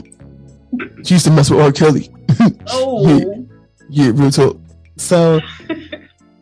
She 1.04 1.14
used 1.14 1.24
to 1.26 1.30
mess 1.30 1.50
with 1.50 1.60
R. 1.60 1.72
Kelly. 1.72 2.08
Oh, 2.68 3.46
Yeah, 3.88 4.10
real 4.14 4.30
talk. 4.30 4.58
So 4.96 5.40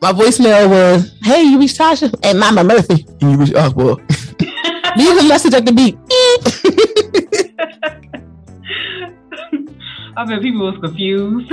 my 0.00 0.12
voicemail 0.12 0.68
was, 0.68 1.14
"Hey, 1.22 1.42
you 1.42 1.58
reached 1.58 1.78
Tasha 1.78 2.12
and 2.22 2.38
Mama 2.40 2.64
Murphy, 2.64 3.04
and 3.20 3.32
you 3.32 3.36
reached 3.38 3.54
Akbar. 3.54 3.96
Leave 4.96 5.18
a 5.18 5.28
message 5.28 5.54
at 5.54 5.64
the 5.66 5.72
beep." 5.72 5.98
I 10.16 10.24
bet 10.26 10.42
people 10.42 10.70
was 10.70 10.78
confused. 10.80 11.50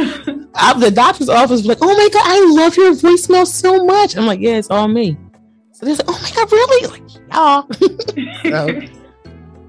I, 0.56 0.80
the 0.80 0.92
doctor's 0.92 1.30
office 1.30 1.62
was 1.62 1.66
like, 1.66 1.80
"Oh 1.82 1.88
my 1.98 2.10
god, 2.10 2.24
I 2.26 2.40
love 2.56 2.78
your 2.78 2.94
voicemail 2.94 3.46
so 3.48 3.84
much." 3.86 4.16
I'm 4.16 4.26
like, 4.26 4.40
"Yeah, 4.40 4.58
it's 4.58 4.70
all 4.70 4.88
me." 4.88 5.18
So 5.72 5.86
they 5.86 5.96
said, 5.96 6.06
"Oh 6.08 6.20
my 6.22 6.32
god, 6.36 6.52
really?" 6.52 6.88
Like, 6.88 7.02
yeah. 8.44 8.82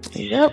So, 0.03 0.19
yep. 0.19 0.53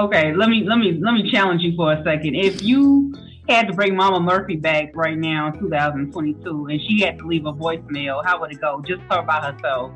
Okay, 0.00 0.34
let 0.34 0.48
me 0.48 0.64
let 0.64 0.78
me 0.78 0.98
let 1.00 1.14
me 1.14 1.30
challenge 1.30 1.62
you 1.62 1.76
for 1.76 1.92
a 1.92 2.02
second. 2.04 2.34
If 2.34 2.62
you 2.62 3.14
had 3.48 3.66
to 3.66 3.72
bring 3.72 3.94
Mama 3.96 4.20
Murphy 4.20 4.56
back 4.56 4.94
right 4.94 5.16
now 5.16 5.48
in 5.48 5.58
2022, 5.58 6.66
and 6.66 6.80
she 6.82 7.00
had 7.00 7.18
to 7.18 7.26
leave 7.26 7.46
a 7.46 7.52
voicemail, 7.52 8.24
how 8.24 8.40
would 8.40 8.52
it 8.52 8.60
go? 8.60 8.82
Just 8.86 9.02
her 9.10 9.22
by 9.22 9.52
herself. 9.52 9.92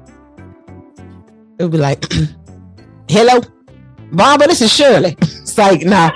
It 1.59 1.63
would 1.63 1.73
be 1.73 1.79
like, 1.79 2.05
"Hello, 3.09 3.41
Barbara, 4.13 4.49
this 4.49 4.61
is 4.61 4.73
Shirley." 4.73 5.17
It's 5.45 5.59
like, 5.59 5.85
nah, 5.85 6.11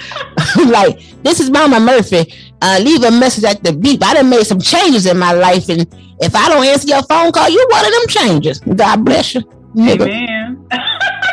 like 0.67 1.01
this 1.23 1.39
is 1.39 1.49
Mama 1.49 1.79
Murphy. 1.79 2.33
Uh, 2.61 2.81
leave 2.83 3.05
a 3.05 3.11
message 3.11 3.45
at 3.45 3.63
the 3.63 3.73
beep. 3.73 4.03
I 4.03 4.15
done 4.15 4.29
made 4.31 4.45
some 4.45 4.59
changes 4.59 5.07
in 5.07 5.17
my 5.17 5.33
life, 5.33 5.69
and 5.69 5.83
if 6.21 6.35
I 6.35 6.49
don't 6.49 6.67
answer 6.67 6.89
your 6.89 7.03
phone 7.05 7.31
call, 7.31 7.49
you 7.49 7.65
one 7.71 7.87
of 7.87 7.93
them 7.93 8.09
changes. 8.09 8.59
God 8.59 9.05
bless 9.05 9.37
you, 9.37 9.43
nigga. 9.77 10.09
Amen. 10.09 10.67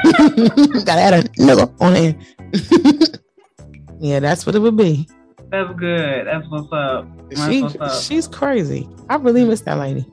Gotta 0.86 1.02
add 1.02 1.14
a 1.14 1.24
nigga 1.30 1.74
on 1.82 1.94
there. 1.94 2.16
yeah, 4.00 4.20
that's 4.20 4.46
what 4.46 4.56
it 4.56 4.60
would 4.60 4.78
be. 4.78 5.08
That's 5.52 5.74
good. 5.78 6.28
That's 6.28 6.48
what's 6.50 6.72
up. 6.72 7.08
That's 7.30 7.46
She, 7.48 7.62
what's 7.62 7.76
up. 7.80 8.04
she's 8.04 8.28
crazy. 8.28 8.90
I 9.10 9.16
really 9.16 9.46
miss 9.46 9.62
that 9.62 9.78
lady. 9.78 10.06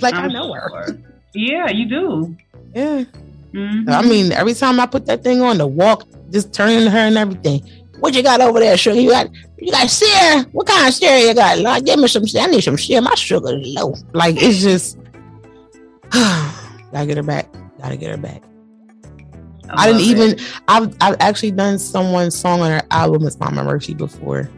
like 0.00 0.14
i 0.14 0.24
I'm 0.24 0.32
know 0.32 0.52
her. 0.52 0.98
Yeah, 1.34 1.70
you 1.70 1.86
do. 1.86 2.36
Yeah. 2.74 3.04
Mhm. 3.52 3.88
I 3.88 4.02
mean, 4.02 4.32
every 4.32 4.54
time 4.54 4.78
I 4.80 4.86
put 4.86 5.06
that 5.06 5.22
thing 5.24 5.42
on, 5.42 5.58
the 5.58 5.66
walk 5.66 6.06
just 6.30 6.52
turning 6.52 6.84
to 6.84 6.90
her 6.90 6.98
and 6.98 7.16
everything. 7.16 7.62
What 7.98 8.14
you 8.14 8.22
got 8.22 8.40
over 8.40 8.60
there, 8.60 8.76
sugar? 8.76 8.98
You 9.00 9.10
got 9.10 9.28
you 9.58 9.70
got 9.72 9.90
syrup? 9.90 10.48
What 10.52 10.66
kind 10.66 10.88
of 10.88 10.94
syrup 10.94 11.22
you 11.22 11.34
got? 11.34 11.58
Lord, 11.58 11.84
give 11.84 11.98
me 11.98 12.08
some. 12.08 12.24
I 12.38 12.46
need 12.46 12.62
some 12.62 12.78
syrup. 12.78 13.04
My 13.04 13.14
sugar 13.14 13.56
is 13.56 13.66
low. 13.74 13.94
Like 14.12 14.36
it's 14.38 14.60
just. 14.62 14.98
gotta 16.92 17.06
get 17.06 17.16
her 17.16 17.22
back. 17.22 17.52
Gotta 17.80 17.96
get 17.96 18.10
her 18.10 18.16
back. 18.16 18.42
I, 19.76 19.86
didn't 19.86 20.02
even. 20.02 20.30
it. 20.32 20.42
I've 20.68 20.94
I've 21.00 21.16
actually 21.20 21.52
done 21.52 21.78
someone's 21.78 22.36
song 22.36 22.60
on 22.60 22.70
her 22.70 22.82
album 22.90 23.26
as 23.26 23.38
Mama 23.38 23.64
Murphy 23.64 23.94
before. 23.94 24.48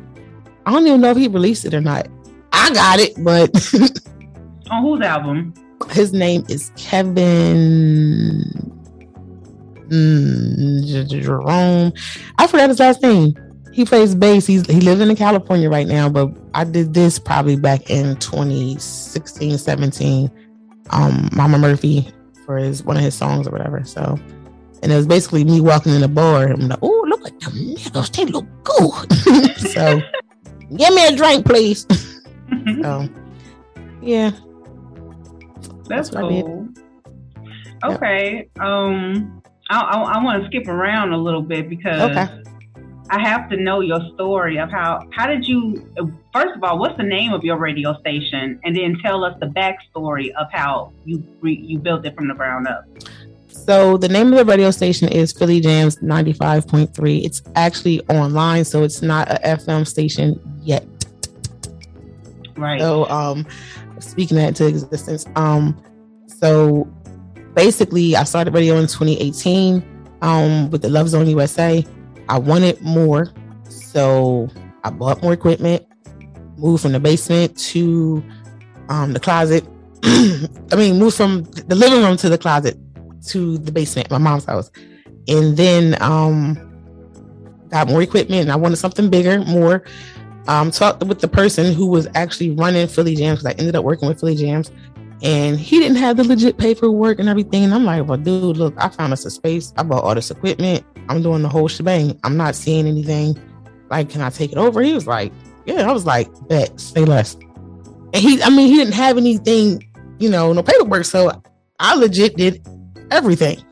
I 0.67 0.73
don't 0.73 0.87
even 0.87 1.01
know 1.01 1.11
if 1.11 1.17
he 1.17 1.29
released 1.29 1.65
it 1.65 1.75
or 1.75 1.81
not. 1.81 2.09
I 2.53 2.73
got 2.73 2.99
it, 3.01 3.13
but 3.19 3.51
On 4.71 4.83
whose 4.83 5.01
album? 5.01 5.55
his 5.91 6.13
name 6.13 6.45
is 6.49 6.71
Kevin. 6.77 8.45
mm, 9.89 11.09
Jerome. 11.09 11.93
I 12.39 12.47
forgot 12.47 12.69
his 12.69 12.79
last 12.81 13.03
name. 13.03 13.35
He 13.73 13.85
plays 13.85 14.15
bass. 14.15 14.47
He's 14.47 14.67
he 14.67 14.81
lives 14.81 15.01
in 15.01 15.15
California 15.17 15.69
right 15.71 15.87
now, 15.87 16.09
but 16.09 16.31
I 16.55 16.65
did 16.65 16.93
this 16.95 17.19
probably 17.19 17.57
back 17.57 17.91
in 17.91 18.17
2016, 18.17 19.59
17. 19.59 20.31
Um, 20.91 21.29
Mama 21.33 21.59
Murphy 21.59 22.13
for 22.45 22.59
his 22.59 22.83
one 22.85 22.97
of 22.97 23.03
his 23.03 23.15
songs 23.15 23.49
or 23.49 23.51
whatever. 23.51 23.83
So, 23.85 24.19
and 24.83 24.91
it 24.91 24.97
was 24.97 25.07
basically 25.07 25.45
me 25.45 25.61
walking 25.61 25.95
in 25.95 26.01
the 26.01 26.09
bar. 26.09 26.49
I'm 26.49 26.69
like, 26.69 26.79
oh, 26.83 27.05
look 27.09 27.27
at 27.27 27.41
them 27.41 27.53
niggas, 27.53 28.15
they 28.17 28.25
look 28.25 28.47
good. 28.65 29.13
so, 29.73 30.01
give 30.77 30.95
me 30.95 31.07
a 31.07 31.17
drink, 31.17 31.47
please. 31.47 31.87
so, 32.83 33.09
yeah, 34.01 34.31
that's, 35.89 36.11
that's 36.11 36.11
cool. 36.11 36.69
Okay, 37.85 38.49
yep. 38.55 38.65
um, 38.65 39.43
I, 39.71 39.81
I, 39.81 40.03
I 40.19 40.25
want 40.25 40.43
to 40.43 40.49
skip 40.49 40.69
around 40.69 41.13
a 41.13 41.17
little 41.17 41.43
bit 41.43 41.69
because 41.69 42.11
okay. 42.11 42.43
I 43.11 43.21
have 43.21 43.51
to 43.51 43.57
know 43.57 43.81
your 43.81 44.01
story 44.15 44.59
of 44.59 44.71
how 44.71 45.07
how 45.13 45.27
did 45.27 45.47
you 45.47 45.87
first 46.33 46.57
of 46.57 46.65
all 46.65 46.79
what's 46.79 46.97
the 46.97 47.03
name 47.03 47.33
of 47.33 47.45
your 47.45 47.59
radio 47.59 47.99
station 48.01 48.59
and 48.65 48.77
then 48.77 48.97
tell 49.03 49.25
us 49.25 49.37
the 49.41 49.47
backstory 49.47 50.31
of 50.33 50.47
how 50.51 50.93
you 51.05 51.23
you 51.43 51.79
built 51.79 52.07
it 52.07 52.15
from 52.15 52.29
the 52.29 52.35
ground 52.35 52.69
up. 52.69 52.85
So 53.53 53.97
the 53.97 54.09
name 54.09 54.33
of 54.33 54.39
the 54.39 54.45
radio 54.45 54.71
station 54.71 55.09
is 55.09 55.33
Philly 55.33 55.61
Jams 55.61 55.97
95.3. 55.97 57.25
It's 57.25 57.43
actually 57.55 58.01
online, 58.09 58.65
so 58.65 58.83
it's 58.83 59.03
not 59.03 59.31
a 59.31 59.39
FM 59.45 59.87
station 59.87 60.41
yet. 60.63 60.85
Right. 62.57 62.81
So 62.81 63.09
um 63.09 63.47
speaking 64.01 64.37
that 64.37 64.49
into 64.49 64.67
existence. 64.67 65.27
Um 65.37 65.81
so 66.27 66.89
basically 67.55 68.17
I 68.17 68.25
started 68.25 68.53
radio 68.55 68.77
in 68.77 68.87
2018 68.87 69.83
um 70.23 70.71
with 70.71 70.83
the 70.83 70.89
Love 70.89 71.09
Zone 71.09 71.29
USA 71.29 71.85
I 72.29 72.39
wanted 72.39 72.81
more. 72.81 73.31
So 73.69 74.49
I 74.85 74.91
bought 74.91 75.23
more 75.23 75.33
equipment, 75.33 75.87
moved 76.57 76.83
from 76.83 76.93
the 76.93 77.01
basement 77.01 77.57
to 77.59 78.25
um, 78.89 79.13
the 79.13 79.21
closet. 79.21 79.65
I 80.03 80.77
mean, 80.77 80.99
moved 80.99 81.17
from 81.17 81.45
the 81.45 81.75
living 81.75 82.03
room 82.03 82.17
to 82.19 82.29
the 82.29 82.39
closet 82.39 82.79
to 83.27 83.59
the 83.59 83.73
basement, 83.73 84.11
my 84.11 84.19
mom's 84.19 84.45
house. 84.45 84.71
And 85.29 85.57
then 85.57 86.01
um, 86.03 86.55
got 87.71 87.89
more 87.89 88.03
equipment 88.03 88.43
and 88.43 88.53
I 88.53 88.57
wanted 88.57 88.77
something 88.77 89.11
bigger, 89.11 89.41
more. 89.41 89.85
Um, 90.49 90.73
talked 90.73 91.05
with 91.05 91.21
the 91.21 91.29
person 91.29 91.73
who 91.73 91.87
was 91.87 92.09
actually 92.15 92.51
running 92.51 92.89
Philly 92.89 93.15
Jams 93.15 93.41
because 93.41 93.55
I 93.55 93.59
ended 93.59 93.77
up 93.77 93.85
working 93.85 94.09
with 94.09 94.19
Philly 94.19 94.35
Jams 94.35 94.73
and 95.23 95.59
he 95.59 95.79
didn't 95.79 95.99
have 95.99 96.17
the 96.17 96.25
legit 96.25 96.59
paperwork 96.59 97.21
and 97.21 97.29
everything. 97.29 97.63
And 97.63 97.73
I'm 97.73 97.85
like, 97.85 98.07
well, 98.07 98.19
dude, 98.19 98.57
look, 98.57 98.75
I 98.77 98.89
found 98.89 99.13
us 99.13 99.25
a 99.25 99.31
space. 99.31 99.73
I 99.77 99.85
bought 99.85 100.03
all 100.03 100.15
this 100.15 100.33
equipment. 100.33 100.85
I'm 101.09 101.23
doing 101.23 101.43
the 101.43 101.49
whole 101.49 101.69
shebang. 101.69 102.19
I'm 102.25 102.37
not 102.37 102.57
seeing 102.57 102.87
anything. 102.87 103.41
Like, 103.89 104.11
can 104.11 104.21
I 104.21 104.31
take 104.31 104.51
it 104.51 104.59
over? 104.59 104.83
He 104.83 104.93
was 104.93 105.07
like, 105.07 105.33
yeah. 105.65 105.89
I 105.89 105.93
was 105.93 106.07
like, 106.07 106.29
bet, 106.49 106.79
say 106.81 107.05
less. 107.05 107.35
And 107.35 108.17
he, 108.17 108.43
I 108.43 108.51
mean, 108.51 108.69
he 108.69 108.77
didn't 108.77 108.95
have 108.95 109.17
anything, 109.17 109.89
you 110.19 110.29
know, 110.29 110.53
no 110.53 110.63
paperwork. 110.63 111.05
So 111.05 111.31
I 111.79 111.95
legit 111.95 112.37
did 112.37 112.67
everything. 113.13 113.63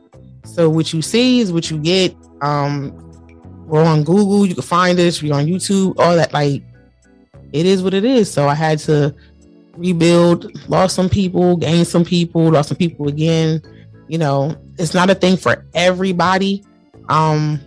So 0.45 0.69
what 0.69 0.93
you 0.93 1.03
see 1.03 1.41
is 1.41 1.53
what 1.53 1.71
you 1.71 1.79
get. 1.79 2.15
Um, 2.41 2.93
we're 3.67 3.85
on 3.85 4.03
Google. 4.03 4.47
You 4.47 4.55
can 4.55 4.63
find 4.63 4.99
us. 4.99 5.23
We're 5.23 5.35
on 5.35 5.47
YouTube. 5.47 5.99
All 5.99 6.17
that. 6.17 6.33
Like, 6.33 6.63
it 7.53 7.67
is 7.67 7.83
what 7.83 7.95
it 7.95 8.05
is. 8.05 8.31
So 8.31 8.49
I 8.49 8.55
had 8.55 8.79
to 8.81 9.15
rebuild, 9.77 10.69
lost 10.69 10.97
some 10.97 11.09
people, 11.09 11.57
gained 11.57 11.87
some 11.87 12.05
people, 12.05 12.51
lost 12.51 12.69
some 12.69 12.79
people 12.79 13.09
again. 13.09 13.63
You 14.09 14.19
know, 14.19 14.57
it's 14.79 14.95
not 14.95 15.11
a 15.11 15.15
thing 15.15 15.37
for 15.37 15.65
everybody. 15.75 16.65
Um, 17.09 17.61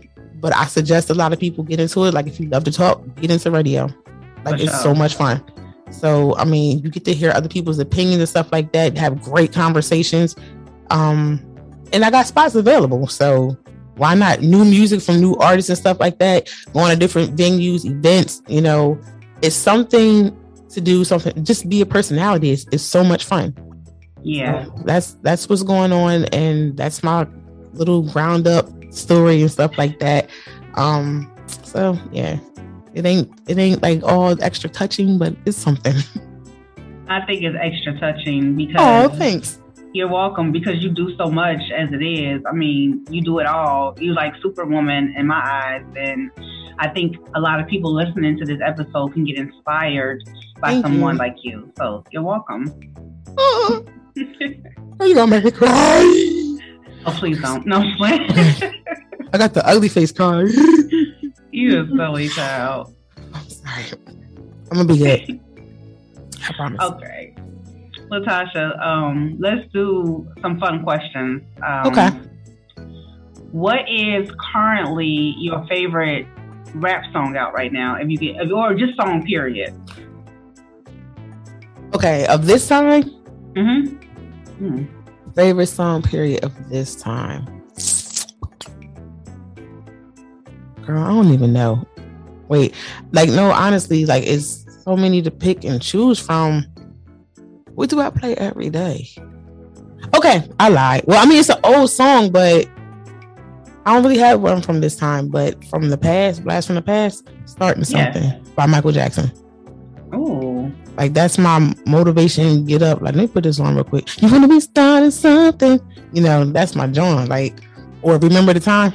but 0.43 0.53
I 0.55 0.65
suggest 0.65 1.09
a 1.09 1.13
lot 1.13 1.31
of 1.31 1.39
people 1.39 1.63
get 1.63 1.79
into 1.79 2.03
it. 2.03 2.13
Like 2.13 2.27
if 2.27 2.39
you 2.39 2.49
love 2.49 2.65
to 2.65 2.71
talk, 2.71 3.01
get 3.21 3.31
into 3.31 3.49
radio. 3.49 3.83
Like 4.43 4.57
for 4.57 4.63
it's 4.63 4.71
sure. 4.71 4.81
so 4.81 4.93
much 4.93 5.15
fun. 5.15 5.43
So 5.89 6.35
I 6.35 6.43
mean, 6.43 6.79
you 6.79 6.89
get 6.89 7.05
to 7.05 7.13
hear 7.13 7.31
other 7.31 7.47
people's 7.47 7.79
opinions 7.79 8.19
and 8.19 8.27
stuff 8.27 8.51
like 8.51 8.73
that, 8.73 8.97
have 8.97 9.21
great 9.21 9.53
conversations. 9.53 10.35
Um, 10.89 11.39
and 11.93 12.03
I 12.03 12.09
got 12.09 12.27
spots 12.27 12.55
available. 12.55 13.07
So 13.07 13.57
why 13.95 14.15
not 14.15 14.41
new 14.41 14.65
music 14.65 15.01
from 15.01 15.21
new 15.21 15.35
artists 15.35 15.69
and 15.69 15.77
stuff 15.77 15.99
like 15.99 16.17
that, 16.19 16.49
going 16.73 16.91
to 16.91 16.97
different 16.97 17.35
venues, 17.35 17.85
events, 17.85 18.41
you 18.47 18.59
know, 18.59 18.99
it's 19.41 19.55
something 19.55 20.35
to 20.69 20.81
do 20.81 21.03
something, 21.03 21.43
just 21.45 21.69
be 21.69 21.81
a 21.81 21.85
personality. 21.85 22.51
It's, 22.51 22.83
so 22.83 23.03
much 23.03 23.25
fun. 23.25 23.55
Yeah. 24.23 24.65
So 24.65 24.83
that's 24.85 25.13
that's 25.21 25.47
what's 25.47 25.63
going 25.63 25.91
on 25.91 26.25
and 26.25 26.75
that's 26.75 27.03
my 27.03 27.27
little 27.73 28.01
ground 28.09 28.47
up 28.47 28.69
story 28.91 29.41
and 29.41 29.51
stuff 29.51 29.77
like 29.77 29.99
that. 29.99 30.29
Um 30.75 31.31
so 31.63 31.97
yeah. 32.11 32.39
It 32.93 33.05
ain't 33.05 33.31
it 33.47 33.57
ain't 33.57 33.83
like 33.83 34.01
all 34.03 34.41
extra 34.41 34.69
touching, 34.69 35.17
but 35.17 35.35
it's 35.45 35.57
something. 35.57 35.95
I 37.09 37.23
think 37.25 37.43
it's 37.43 37.57
extra 37.59 37.99
touching 37.99 38.55
because 38.55 38.75
Oh, 38.79 39.09
thanks. 39.09 39.59
You're 39.93 40.07
welcome 40.07 40.51
because 40.51 40.81
you 40.83 40.89
do 40.89 41.15
so 41.17 41.29
much 41.29 41.61
as 41.71 41.89
it 41.93 42.03
is. 42.03 42.41
I 42.49 42.51
mean, 42.51 43.05
you 43.11 43.21
do 43.21 43.37
it 43.37 43.45
all. 43.45 43.95
You're 43.99 44.15
like 44.15 44.33
Superwoman 44.41 45.13
in 45.15 45.27
my 45.27 45.39
eyes 45.39 45.85
and 45.95 46.31
I 46.79 46.89
think 46.89 47.17
a 47.35 47.39
lot 47.39 47.59
of 47.59 47.67
people 47.67 47.93
listening 47.93 48.35
to 48.39 48.45
this 48.45 48.59
episode 48.65 49.13
can 49.13 49.23
get 49.23 49.37
inspired 49.37 50.23
by 50.59 50.71
Thank 50.71 50.85
someone 50.85 51.15
you. 51.15 51.19
like 51.19 51.35
you. 51.43 51.71
So 51.77 52.03
you're 52.11 52.23
welcome. 52.23 52.73
Oh, 54.99 55.05
you 55.05 55.15
gonna 55.15 55.31
make 55.31 55.43
me 55.43 55.49
cry. 55.49 55.69
Oh, 57.05 57.11
please 57.17 57.41
don't. 57.41 57.65
No, 57.65 57.81
please. 57.97 58.63
I 59.33 59.37
got 59.39 59.55
the 59.55 59.63
ugly 59.65 59.89
face 59.89 60.11
card. 60.11 60.51
you 61.51 61.81
a 61.81 61.87
silly 61.87 62.29
child. 62.29 62.95
I'm 63.33 63.49
sorry. 63.49 63.85
I'm 64.71 64.77
gonna 64.77 64.85
be 64.85 64.97
good. 64.99 65.39
I 66.47 66.53
promise. 66.53 66.81
Okay. 66.81 67.22
Latasha, 68.13 68.79
um, 68.79 69.37
let's 69.39 69.67
do 69.73 70.27
some 70.41 70.59
fun 70.59 70.83
questions. 70.83 71.41
Um, 71.65 71.87
okay. 71.87 72.09
What 73.51 73.89
is 73.89 74.29
currently 74.53 75.35
your 75.37 75.65
favorite 75.67 76.27
rap 76.75 77.03
song 77.11 77.35
out 77.37 77.53
right 77.53 77.71
now, 77.71 77.95
if 77.95 78.09
you 78.09 78.17
get, 78.17 78.51
or 78.51 78.73
just 78.73 78.95
song 78.95 79.23
period. 79.25 79.73
Okay, 81.95 82.25
of 82.27 82.45
this 82.45 82.67
time. 82.67 83.03
Mm-hmm. 83.53 83.95
Hmm. 84.57 84.85
Favorite 85.35 85.67
song 85.67 86.01
period 86.01 86.43
of 86.43 86.69
this 86.69 86.95
time. 86.95 87.45
Girl, 90.85 91.01
I 91.01 91.07
don't 91.07 91.31
even 91.33 91.53
know. 91.53 91.87
Wait, 92.49 92.75
like 93.11 93.29
no, 93.29 93.51
honestly, 93.51 94.05
like 94.05 94.23
it's 94.25 94.65
so 94.83 94.97
many 94.97 95.21
to 95.21 95.31
pick 95.31 95.63
and 95.63 95.81
choose 95.81 96.19
from. 96.19 96.65
What 97.75 97.89
do 97.89 97.99
I 97.99 98.09
play 98.09 98.35
every 98.35 98.69
day? 98.69 99.09
Okay, 100.15 100.47
I 100.59 100.69
lied. 100.69 101.03
Well, 101.07 101.21
I 101.21 101.27
mean 101.27 101.39
it's 101.39 101.49
an 101.49 101.59
old 101.63 101.89
song, 101.89 102.31
but 102.31 102.67
I 103.85 103.93
don't 103.93 104.03
really 104.03 104.19
have 104.19 104.41
one 104.41 104.61
from 104.61 104.79
this 104.79 104.95
time, 104.95 105.27
but 105.27 105.63
from 105.65 105.89
the 105.89 105.97
past, 105.97 106.43
blast 106.43 106.67
from 106.67 106.75
the 106.75 106.81
past, 106.81 107.27
starting 107.45 107.83
something 107.83 108.23
yeah. 108.23 108.39
by 108.55 108.65
Michael 108.65 108.91
Jackson. 108.91 109.31
Oh, 110.13 110.71
like 110.95 111.13
that's 111.13 111.37
my 111.37 111.75
motivation. 111.85 112.65
Get 112.65 112.81
up, 112.81 113.01
like 113.01 113.15
let 113.15 113.21
me 113.21 113.27
put 113.27 113.43
this 113.43 113.59
on 113.59 113.75
real 113.75 113.83
quick. 113.83 114.21
You 114.21 114.29
want 114.29 114.43
to 114.43 114.47
be 114.47 114.59
starting 114.59 115.11
something? 115.11 115.79
You 116.13 116.21
know, 116.21 116.45
that's 116.45 116.75
my 116.75 116.87
joint. 116.87 117.29
Like, 117.29 117.59
or 118.01 118.17
remember 118.17 118.53
the 118.53 118.59
time, 118.59 118.93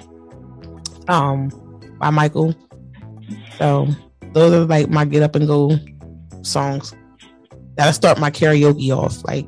um, 1.08 1.50
by 1.98 2.10
Michael. 2.10 2.54
So 3.58 3.88
those 4.32 4.54
are 4.54 4.64
like 4.64 4.88
my 4.88 5.04
get 5.04 5.22
up 5.22 5.34
and 5.34 5.46
go 5.46 5.76
songs. 6.42 6.94
That'll 7.78 7.92
start 7.92 8.18
my 8.18 8.28
karaoke 8.28 8.90
off. 8.90 9.24
Like 9.24 9.46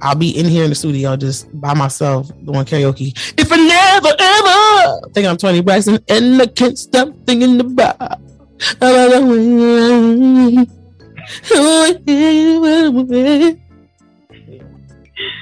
I'll 0.00 0.14
be 0.14 0.30
in 0.30 0.46
here 0.46 0.64
in 0.64 0.70
the 0.70 0.74
studio 0.74 1.14
just 1.14 1.48
by 1.60 1.74
myself 1.74 2.28
doing 2.42 2.64
karaoke. 2.64 3.12
If 3.38 3.52
I 3.52 3.56
never 3.56 4.14
ever 4.18 5.12
think 5.12 5.26
I'm 5.26 5.36
Toni 5.36 5.60
Braxton 5.60 5.98
and 6.08 6.40
I 6.40 6.46
can't 6.46 6.78
stop 6.78 7.10
thinking 7.26 7.60
about 7.60 8.18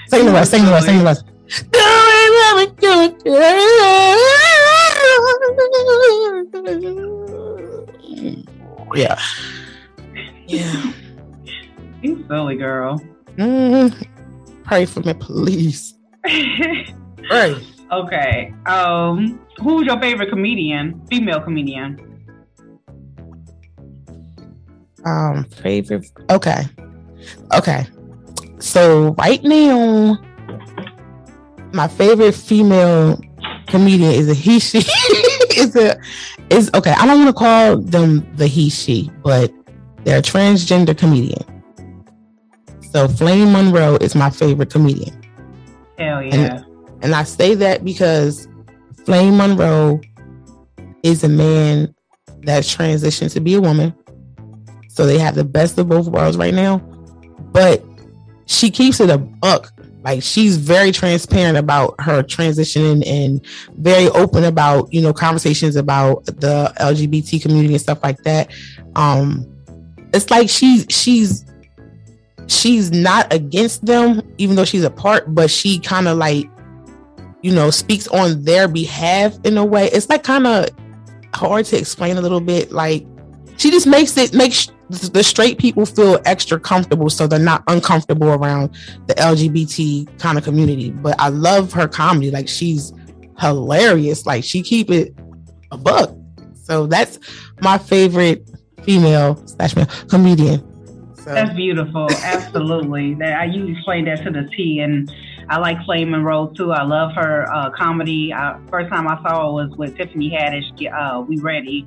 Sing 0.09 0.27
the 0.27 0.33
rest, 0.33 0.51
sing 0.51 0.65
the 0.65 0.73
rest, 0.73 0.87
sing 0.87 0.99
the 0.99 1.05
rest. 1.05 1.25
Yeah. 8.97 9.19
Yeah. 10.49 10.93
You 12.05 12.23
silly 12.29 12.57
girl. 12.57 13.01
Mm-hmm. 13.39 14.63
Pray 14.65 14.85
for 14.85 15.01
me, 15.01 15.15
please. 15.15 15.95
Pray. 16.23 17.57
Okay. 17.93 18.53
Um, 18.67 19.39
who's 19.63 19.87
your 19.87 20.01
favorite 20.01 20.31
comedian? 20.31 21.07
Female 21.07 21.41
comedian. 21.41 22.25
Um, 25.05 25.45
favorite. 25.45 26.11
Okay. 26.31 26.65
Okay. 27.53 27.87
So 28.59 29.15
right 29.19 29.41
now, 29.45 30.19
my 31.73 31.87
favorite 31.87 32.35
female 32.35 33.21
comedian 33.69 34.11
is 34.11 34.29
a 34.29 34.35
he 34.35 34.59
she. 34.59 34.79
is 35.57 35.77
a 35.77 35.97
is 36.51 36.71
okay. 36.75 36.93
I 36.93 37.07
don't 37.07 37.19
want 37.23 37.29
to 37.29 37.39
call 37.39 37.77
them 37.79 38.27
the 38.35 38.49
he 38.49 38.71
she, 38.71 39.11
but 39.23 39.53
they're 40.03 40.19
a 40.19 40.23
transgender 40.23 40.97
comedian. 40.99 41.54
So 42.95 43.09
Flame 43.09 43.51
Monroe 43.51 43.97
is 43.97 44.15
my 44.15 44.31
favorite 44.31 44.71
comedian. 44.71 45.21
Hell 45.99 46.23
yeah. 46.23 46.35
And, 46.35 46.65
and 47.03 47.15
I 47.17 47.25
say 47.25 47.57
that 47.57 47.85
because 47.85 48.47
Flame 49.05 49.37
Monroe 49.37 50.01
is 51.03 51.25
a 51.25 51.29
man 51.29 51.93
that 52.43 52.63
transitioned 52.63 53.33
to 53.33 53.41
be 53.41 53.55
a 53.55 53.61
woman. 53.61 53.93
So 54.87 55.07
they 55.07 55.19
have 55.19 55.35
the 55.35 55.43
best 55.43 55.77
of 55.77 55.89
both 55.89 56.07
worlds 56.07 56.37
right 56.37 56.55
now. 56.55 56.79
But 57.51 57.85
she 58.47 58.71
keeps 58.71 59.01
it 59.01 59.11
a 59.11 59.19
buck. 59.19 59.73
Like 60.05 60.23
she's 60.23 60.57
very 60.57 60.93
transparent 60.93 61.59
about 61.59 62.01
her 62.01 62.23
transitioning 62.23 63.05
and 63.05 63.45
very 63.77 64.07
open 64.11 64.45
about, 64.45 64.95
you 64.95 65.01
know, 65.01 65.13
conversations 65.13 65.75
about 65.75 66.27
the 66.27 66.73
LGBT 66.79 67.43
community 67.43 67.75
and 67.75 67.83
stuff 67.83 68.05
like 68.05 68.23
that. 68.23 68.53
Um 68.95 69.51
it's 70.13 70.31
like 70.31 70.49
she's 70.49 70.87
she's 70.91 71.45
she's 72.47 72.91
not 72.91 73.33
against 73.33 73.85
them, 73.87 74.23
even 74.39 74.57
though 74.57 74.65
she's 74.65 74.85
a 74.85 74.91
part, 74.91 75.35
but 75.35 75.51
she 75.51 75.79
kind 75.79 76.09
of 76.09 76.19
like, 76.19 76.49
you 77.43 77.53
know, 77.55 77.71
speaks 77.71 78.09
on 78.09 78.43
their 78.45 78.69
behalf 78.69 79.37
in 79.45 79.59
a 79.59 79.65
way. 79.65 79.89
It's 79.89 80.09
like 80.09 80.23
kind 80.23 80.47
of 80.47 80.69
hard 81.35 81.67
to 81.67 81.79
explain 81.79 82.17
a 82.17 82.21
little 82.21 82.41
bit. 82.41 82.73
Like 82.73 83.07
she 83.57 83.71
just 83.71 83.87
makes 83.87 84.17
it 84.17 84.35
makes 84.35 84.71
the 84.91 85.23
straight 85.23 85.59
people 85.59 85.87
feel 85.87 86.21
extra 86.25 86.61
comfortable 86.61 87.09
so 87.09 87.27
they're 87.27 87.39
not 87.39 87.65
uncomfortable 87.69 88.29
around 88.29 88.77
the 89.07 89.15
LGBT 89.15 90.19
kind 90.19 90.39
of 90.39 90.45
community. 90.45 90.91
But 90.91 91.17
I 91.19 91.29
love 91.29 91.73
her 91.73 91.89
comedy. 91.89 92.31
Like 92.31 92.49
she's 92.49 92.93
hilarious. 93.39 94.27
Like 94.27 94.45
she 94.45 94.63
keep 94.63 94.91
it 94.91 95.15
a 95.71 95.79
buck. 95.79 96.15
So 96.55 96.87
that's 96.87 97.19
my 97.61 97.79
favorite 97.79 98.49
female 98.85 99.43
slash 99.47 99.77
male 99.77 99.87
comedian. 100.09 100.74
So. 101.25 101.33
That's 101.33 101.55
beautiful. 101.55 102.07
Absolutely. 102.23 103.15
that 103.15 103.41
I 103.41 103.47
usually 103.47 103.73
explain 103.73 104.05
that 104.05 104.23
to 104.25 104.31
the 104.31 104.49
T 104.55 104.81
and 104.81 105.11
I 105.49 105.59
like 105.59 105.83
Flame 105.85 106.11
Monroe 106.11 106.49
too. 106.49 106.73
I 106.73 106.83
love 106.83 107.13
her 107.15 107.51
uh, 107.53 107.71
comedy. 107.71 108.33
Uh, 108.33 108.59
first 108.71 108.91
time 108.91 109.09
I 109.09 109.17
saw 109.23 109.47
her 109.47 109.53
was 109.53 109.71
with 109.77 109.97
Tiffany 109.97 110.31
Haddish. 110.31 110.71
Uh, 110.93 111.23
we 111.23 111.39
Ready 111.39 111.87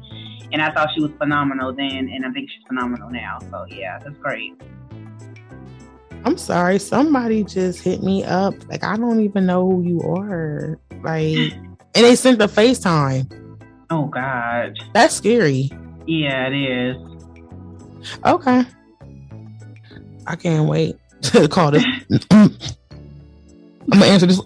and 0.51 0.61
I 0.61 0.71
thought 0.73 0.89
she 0.93 1.01
was 1.01 1.11
phenomenal 1.17 1.73
then, 1.73 2.09
and 2.09 2.25
I 2.25 2.31
think 2.31 2.49
she's 2.49 2.63
phenomenal 2.67 3.09
now. 3.09 3.39
So 3.49 3.65
yeah, 3.69 3.99
that's 3.99 4.17
great. 4.17 4.53
I'm 6.25 6.37
sorry, 6.37 6.79
somebody 6.79 7.43
just 7.43 7.81
hit 7.81 8.03
me 8.03 8.23
up. 8.23 8.53
Like 8.69 8.83
I 8.83 8.97
don't 8.97 9.21
even 9.21 9.45
know 9.45 9.69
who 9.69 9.83
you 9.83 10.01
are. 10.01 10.79
Like, 11.03 11.53
and 11.53 11.77
they 11.93 12.15
sent 12.15 12.39
the 12.39 12.47
FaceTime. 12.47 13.31
Oh 13.89 14.05
God, 14.05 14.77
that's 14.93 15.15
scary. 15.15 15.69
Yeah, 16.05 16.47
it 16.47 16.55
is. 16.55 16.97
Okay, 18.25 18.63
I 20.27 20.35
can't 20.35 20.67
wait 20.67 20.97
to 21.23 21.47
call 21.47 21.71
this. 21.71 21.83
I'm 22.31 22.49
gonna 23.89 24.05
answer 24.05 24.25
this. 24.25 24.41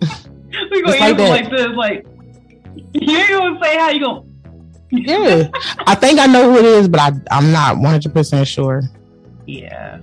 We 0.70 0.82
gonna 0.82 0.98
answer 0.98 1.24
like, 1.24 1.44
like 1.44 1.52
this, 1.52 1.68
like 1.76 2.06
you 2.94 3.18
ain't 3.18 3.30
gonna 3.30 3.60
say 3.64 3.78
how 3.78 3.90
you 3.90 4.00
gonna 4.00 4.24
yeah, 4.92 5.50
I 5.88 5.96
think 5.96 6.20
I 6.20 6.26
know 6.26 6.52
who 6.52 6.60
it 6.60 6.66
is, 6.66 6.90
but 6.90 7.00
I 7.00 7.12
I'm 7.32 7.52
not 7.52 7.78
100 7.78 8.14
percent 8.14 8.48
sure. 8.48 8.82
Yeah. 9.48 10.00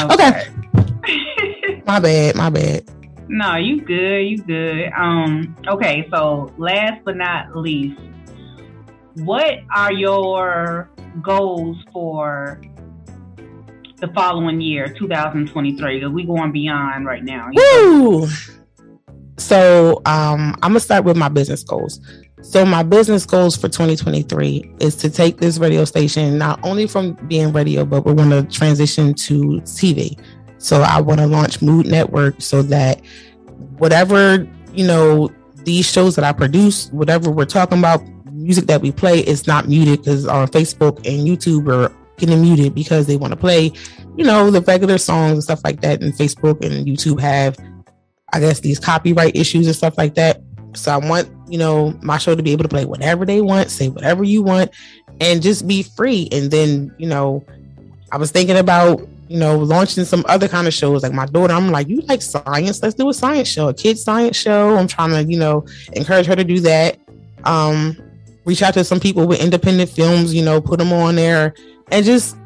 Okay. 0.00 0.14
okay. 0.14 1.82
my 1.86 2.00
bad. 2.00 2.36
My 2.36 2.48
bad. 2.48 2.84
No, 3.28 3.56
you 3.56 3.82
good. 3.82 4.20
You 4.20 4.38
good. 4.38 4.92
Um. 4.96 5.56
Okay. 5.68 6.08
So 6.10 6.52
last 6.56 7.04
but 7.04 7.16
not 7.16 7.54
least, 7.54 8.00
what 9.16 9.58
are 9.74 9.92
your 9.92 10.88
goals 11.22 11.76
for 11.92 12.60
the 14.06 14.12
following 14.12 14.60
year, 14.60 14.88
2023? 14.88 15.98
Because 15.98 16.12
we 16.12 16.24
going 16.24 16.52
beyond 16.52 17.06
right 17.06 17.24
now. 17.24 17.50
Woo! 17.54 18.26
So 19.36 19.96
um, 20.06 20.54
I'm 20.62 20.70
gonna 20.70 20.80
start 20.80 21.04
with 21.04 21.16
my 21.16 21.28
business 21.28 21.64
goals. 21.64 22.00
So 22.42 22.64
my 22.66 22.82
business 22.82 23.24
goals 23.24 23.56
for 23.56 23.68
2023 23.68 24.74
is 24.80 24.96
to 24.96 25.08
take 25.08 25.38
this 25.38 25.58
radio 25.58 25.86
station 25.86 26.36
not 26.36 26.60
only 26.62 26.86
from 26.86 27.14
being 27.26 27.52
radio, 27.52 27.86
but 27.86 28.04
we're 28.04 28.14
going 28.14 28.28
to 28.28 28.42
transition 28.42 29.14
to 29.14 29.62
TV. 29.62 30.20
So 30.58 30.82
I 30.82 31.00
want 31.00 31.20
to 31.20 31.26
launch 31.26 31.62
Mood 31.62 31.86
Network 31.86 32.42
so 32.42 32.60
that 32.64 33.00
whatever, 33.78 34.46
you 34.74 34.86
know, 34.86 35.30
these 35.64 35.90
shows 35.90 36.16
that 36.16 36.24
I 36.24 36.32
produce, 36.32 36.90
whatever 36.90 37.30
we're 37.30 37.46
talking 37.46 37.78
about, 37.78 38.02
music 38.30 38.66
that 38.66 38.82
we 38.82 38.92
play 38.92 39.20
is 39.20 39.46
not 39.46 39.66
muted 39.66 40.00
because 40.00 40.26
on 40.26 40.46
Facebook 40.48 40.98
and 40.98 41.26
YouTube 41.26 41.66
are 41.68 41.90
getting 42.16 42.40
muted 42.40 42.74
because 42.74 43.06
they 43.06 43.16
want 43.16 43.32
to 43.32 43.36
play, 43.36 43.72
you 44.16 44.24
know, 44.24 44.50
the 44.50 44.60
regular 44.60 44.98
songs 44.98 45.32
and 45.32 45.42
stuff 45.42 45.60
like 45.64 45.80
that. 45.80 46.02
And 46.02 46.12
Facebook 46.14 46.64
and 46.64 46.86
YouTube 46.86 47.20
have, 47.20 47.56
I 48.32 48.40
guess, 48.40 48.60
these 48.60 48.78
copyright 48.78 49.36
issues 49.36 49.66
and 49.66 49.76
stuff 49.76 49.96
like 49.98 50.14
that. 50.14 50.40
So 50.74 50.92
I 50.92 50.96
want, 50.96 51.30
you 51.48 51.58
know, 51.58 51.96
my 52.02 52.18
show 52.18 52.34
to 52.34 52.42
be 52.42 52.52
able 52.52 52.64
to 52.64 52.68
play 52.68 52.84
whatever 52.84 53.24
they 53.24 53.40
want, 53.40 53.70
say 53.70 53.88
whatever 53.88 54.24
you 54.24 54.42
want, 54.42 54.70
and 55.20 55.42
just 55.42 55.66
be 55.66 55.82
free. 55.82 56.28
And 56.32 56.50
then, 56.50 56.94
you 56.98 57.06
know, 57.06 57.44
I 58.10 58.16
was 58.16 58.30
thinking 58.30 58.56
about, 58.56 59.06
you 59.28 59.38
know, 59.38 59.56
launching 59.56 60.04
some 60.04 60.24
other 60.28 60.48
kind 60.48 60.66
of 60.66 60.74
shows. 60.74 61.02
Like 61.02 61.12
my 61.12 61.26
daughter, 61.26 61.54
I'm 61.54 61.70
like, 61.70 61.88
you 61.88 62.00
like 62.02 62.22
science? 62.22 62.82
Let's 62.82 62.94
do 62.94 63.08
a 63.08 63.14
science 63.14 63.48
show, 63.48 63.68
a 63.68 63.74
kid 63.74 63.98
science 63.98 64.36
show. 64.36 64.76
I'm 64.76 64.88
trying 64.88 65.10
to, 65.10 65.24
you 65.30 65.38
know, 65.38 65.64
encourage 65.92 66.26
her 66.26 66.36
to 66.36 66.44
do 66.44 66.60
that. 66.60 66.98
Um, 67.44 67.96
reach 68.44 68.62
out 68.62 68.74
to 68.74 68.84
some 68.84 69.00
people 69.00 69.26
with 69.26 69.40
independent 69.40 69.90
films, 69.90 70.34
you 70.34 70.44
know, 70.44 70.60
put 70.60 70.78
them 70.78 70.92
on 70.92 71.16
there 71.16 71.54
and 71.90 72.04
just 72.04 72.36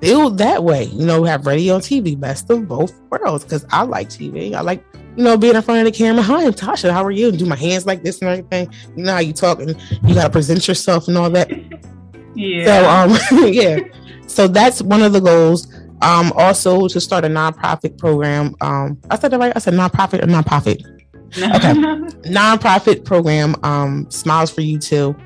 build 0.00 0.38
that 0.38 0.64
way. 0.64 0.84
You 0.84 1.06
know, 1.06 1.24
have 1.24 1.46
radio 1.46 1.74
and 1.76 1.84
TV, 1.84 2.18
best 2.18 2.50
of 2.50 2.66
both 2.66 2.98
worlds. 3.10 3.44
Because 3.44 3.64
I 3.70 3.82
like 3.82 4.08
TV. 4.08 4.54
I 4.54 4.60
like 4.60 4.84
you 5.16 5.24
know, 5.24 5.36
being 5.36 5.54
in 5.54 5.62
front 5.62 5.80
of 5.80 5.92
the 5.92 5.96
camera. 5.96 6.22
Hi, 6.22 6.44
I'm 6.44 6.52
Tasha. 6.52 6.90
How 6.90 7.04
are 7.04 7.10
you? 7.10 7.28
And 7.28 7.38
do 7.38 7.46
my 7.46 7.56
hands 7.56 7.86
like 7.86 8.02
this 8.02 8.20
and 8.22 8.30
everything. 8.30 8.72
You 8.96 9.04
know 9.04 9.12
how 9.12 9.18
you 9.18 9.32
talk 9.32 9.60
and 9.60 9.76
you 10.04 10.14
got 10.14 10.24
to 10.24 10.30
present 10.30 10.66
yourself 10.68 11.08
and 11.08 11.18
all 11.18 11.30
that. 11.30 11.50
Yeah. 12.34 12.64
So, 12.64 12.88
um, 12.88 13.48
yeah. 13.52 13.80
So 14.26 14.46
that's 14.46 14.80
one 14.82 15.02
of 15.02 15.12
the 15.12 15.20
goals. 15.20 15.72
Um, 16.02 16.32
also 16.34 16.88
to 16.88 17.00
start 17.00 17.24
a 17.24 17.28
nonprofit 17.28 17.98
program. 17.98 18.54
Um, 18.62 18.98
I 19.10 19.18
said 19.18 19.32
that 19.32 19.40
right. 19.40 19.52
I 19.54 19.58
said 19.58 19.74
nonprofit 19.74 20.22
or 20.22 20.26
nonprofit. 20.26 20.99
Okay. 21.36 21.72
nonprofit 22.30 23.04
program. 23.04 23.54
Um, 23.62 24.10
Smiles 24.10 24.50
for 24.50 24.60
You 24.60 24.78
too. 24.78 25.16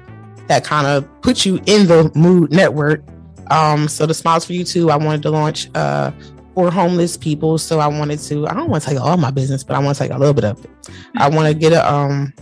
That 0.48 0.64
kind 0.64 0.86
of 0.86 1.08
puts 1.22 1.46
you 1.46 1.56
in 1.66 1.86
the 1.86 2.10
mood 2.14 2.52
network. 2.52 3.02
Um, 3.50 3.88
so 3.88 4.06
the 4.06 4.14
Smiles 4.14 4.44
for 4.44 4.52
You 4.52 4.64
too. 4.64 4.90
I 4.90 4.96
wanted 4.96 5.22
to 5.22 5.30
launch 5.30 5.70
uh 5.74 6.12
for 6.54 6.70
homeless 6.70 7.16
people. 7.16 7.58
So 7.58 7.80
I 7.80 7.88
wanted 7.88 8.20
to, 8.20 8.46
I 8.46 8.54
don't 8.54 8.70
want 8.70 8.84
to 8.84 8.90
take 8.90 9.00
all 9.00 9.16
my 9.16 9.30
business, 9.30 9.64
but 9.64 9.74
I 9.76 9.80
want 9.80 9.96
to 9.96 10.04
take 10.04 10.12
a 10.12 10.18
little 10.18 10.34
bit 10.34 10.44
of 10.44 10.64
it. 10.64 10.70
I 11.16 11.28
want 11.28 11.48
to 11.48 11.54
get 11.54 11.72
a 11.72 11.92
um 11.92 12.32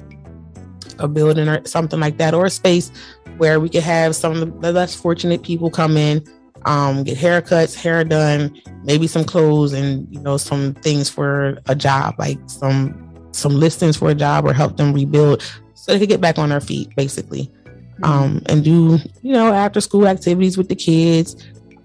a 0.98 1.08
building 1.08 1.48
or 1.48 1.64
something 1.66 1.98
like 1.98 2.18
that, 2.18 2.34
or 2.34 2.46
a 2.46 2.50
space 2.50 2.90
where 3.38 3.58
we 3.58 3.68
could 3.68 3.82
have 3.82 4.14
some 4.14 4.42
of 4.42 4.60
the 4.60 4.72
less 4.72 4.94
fortunate 4.94 5.42
people 5.42 5.70
come 5.70 5.96
in, 5.96 6.22
um, 6.66 7.02
get 7.02 7.16
haircuts, 7.16 7.74
hair 7.74 8.04
done, 8.04 8.60
maybe 8.84 9.06
some 9.06 9.24
clothes, 9.24 9.72
and 9.72 10.06
you 10.14 10.20
know 10.20 10.36
some 10.36 10.74
things 10.74 11.08
for 11.08 11.58
a 11.66 11.74
job, 11.74 12.14
like 12.18 12.38
some 12.46 13.01
some 13.32 13.52
listings 13.52 13.96
for 13.96 14.10
a 14.10 14.14
job, 14.14 14.46
or 14.46 14.52
help 14.52 14.76
them 14.76 14.92
rebuild 14.92 15.42
so 15.74 15.92
they 15.92 15.98
could 15.98 16.08
get 16.08 16.20
back 16.20 16.38
on 16.38 16.50
their 16.50 16.60
feet, 16.60 16.94
basically. 16.96 17.50
Mm-hmm. 17.66 18.04
Um, 18.04 18.42
and 18.46 18.64
do 18.64 18.98
you 19.22 19.32
know 19.32 19.52
after 19.52 19.80
school 19.80 20.06
activities 20.06 20.56
with 20.56 20.68
the 20.68 20.76
kids. 20.76 21.36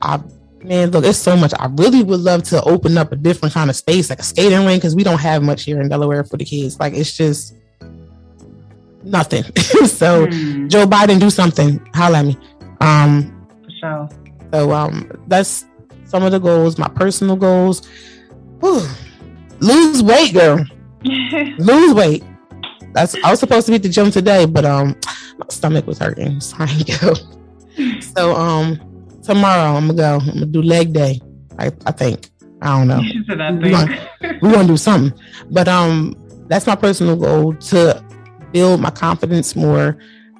I 0.02 0.22
Man, 0.64 0.92
look, 0.92 1.06
it's 1.06 1.18
so 1.18 1.38
much. 1.38 1.54
I 1.58 1.68
really 1.78 2.04
would 2.04 2.20
love 2.20 2.44
to 2.44 2.62
open 2.64 2.98
up 2.98 3.12
a 3.12 3.16
different 3.16 3.54
kind 3.54 3.70
of 3.70 3.76
space, 3.76 4.10
like 4.10 4.20
a 4.20 4.24
skating 4.24 4.66
rink, 4.66 4.82
because 4.82 4.96
we 4.96 5.04
don't 5.04 5.20
have 5.20 5.44
much 5.44 5.64
here 5.64 5.80
in 5.80 5.88
Delaware 5.88 6.24
for 6.24 6.38
the 6.38 6.46
kids. 6.46 6.80
Like 6.80 6.94
it's 6.94 7.16
just 7.16 7.56
nothing. 9.04 9.44
so 9.86 10.26
mm. 10.28 10.70
Joe 10.70 10.86
Biden, 10.86 11.20
do 11.20 11.30
something. 11.30 11.80
Holla 11.94 12.20
at 12.20 12.26
me. 12.26 12.38
Um, 12.82 13.48
for 13.64 13.72
sure. 13.80 14.10
So 14.52 14.72
um, 14.72 15.12
that's 15.28 15.66
some 16.06 16.24
of 16.24 16.32
the 16.32 16.40
goals. 16.40 16.78
My 16.78 16.90
personal 16.90 17.36
goals: 17.36 17.88
Whew. 18.60 18.86
lose 19.60 20.02
weight, 20.02 20.34
girl. 20.34 20.66
lose 21.58 21.94
weight. 21.94 22.24
That's 22.94 23.16
I 23.24 23.32
was 23.32 23.40
supposed 23.40 23.66
to 23.68 23.72
be 23.72 23.76
at 23.76 23.84
the 23.84 23.90
gym 23.90 24.12
today, 24.12 24.46
but 24.46 24.66
um, 24.66 24.96
my 25.38 25.46
stomach 25.50 25.86
was 25.86 26.00
hurting, 26.00 26.40
so 26.42 26.56
I 26.60 26.66
didn't 26.66 27.02
go. 27.02 27.14
So 28.16 28.36
um, 28.36 28.80
tomorrow 29.24 29.76
I'm 29.76 29.88
gonna 29.88 29.94
go. 29.94 30.20
I'm 30.22 30.34
gonna 30.34 30.46
do 30.48 30.62
leg 30.62 30.94
day. 30.94 31.20
I, 31.60 31.72
I 31.86 31.92
think. 31.92 32.30
I 32.62 32.78
don't 32.78 32.88
know. 32.88 33.02
We're 33.28 33.36
gonna, 33.36 34.10
we're 34.42 34.52
gonna 34.52 34.68
do 34.68 34.78
something. 34.78 35.18
But 35.52 35.68
um 35.68 36.16
that's 36.48 36.66
my 36.66 36.76
personal 36.76 37.16
goal 37.16 37.54
to 37.54 38.04
build 38.52 38.82
my 38.82 38.90
confidence 38.90 39.56
more. 39.56 39.98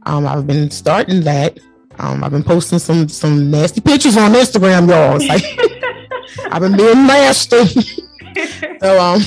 Um 0.08 0.26
I've 0.26 0.48
been 0.48 0.72
starting 0.72 1.22
that. 1.22 1.60
Um 2.00 2.24
I've 2.24 2.32
been 2.32 2.44
posting 2.44 2.80
some 2.80 3.08
some 3.08 3.52
nasty 3.52 3.82
pictures 3.82 4.18
on 4.18 4.34
Instagram, 4.34 4.90
y'all. 4.90 5.18
It's 5.22 5.28
like 5.28 5.44
I've 6.52 6.62
been 6.62 6.76
being 6.76 7.06
nasty. 7.06 7.66
so 8.82 9.00
um 9.00 9.22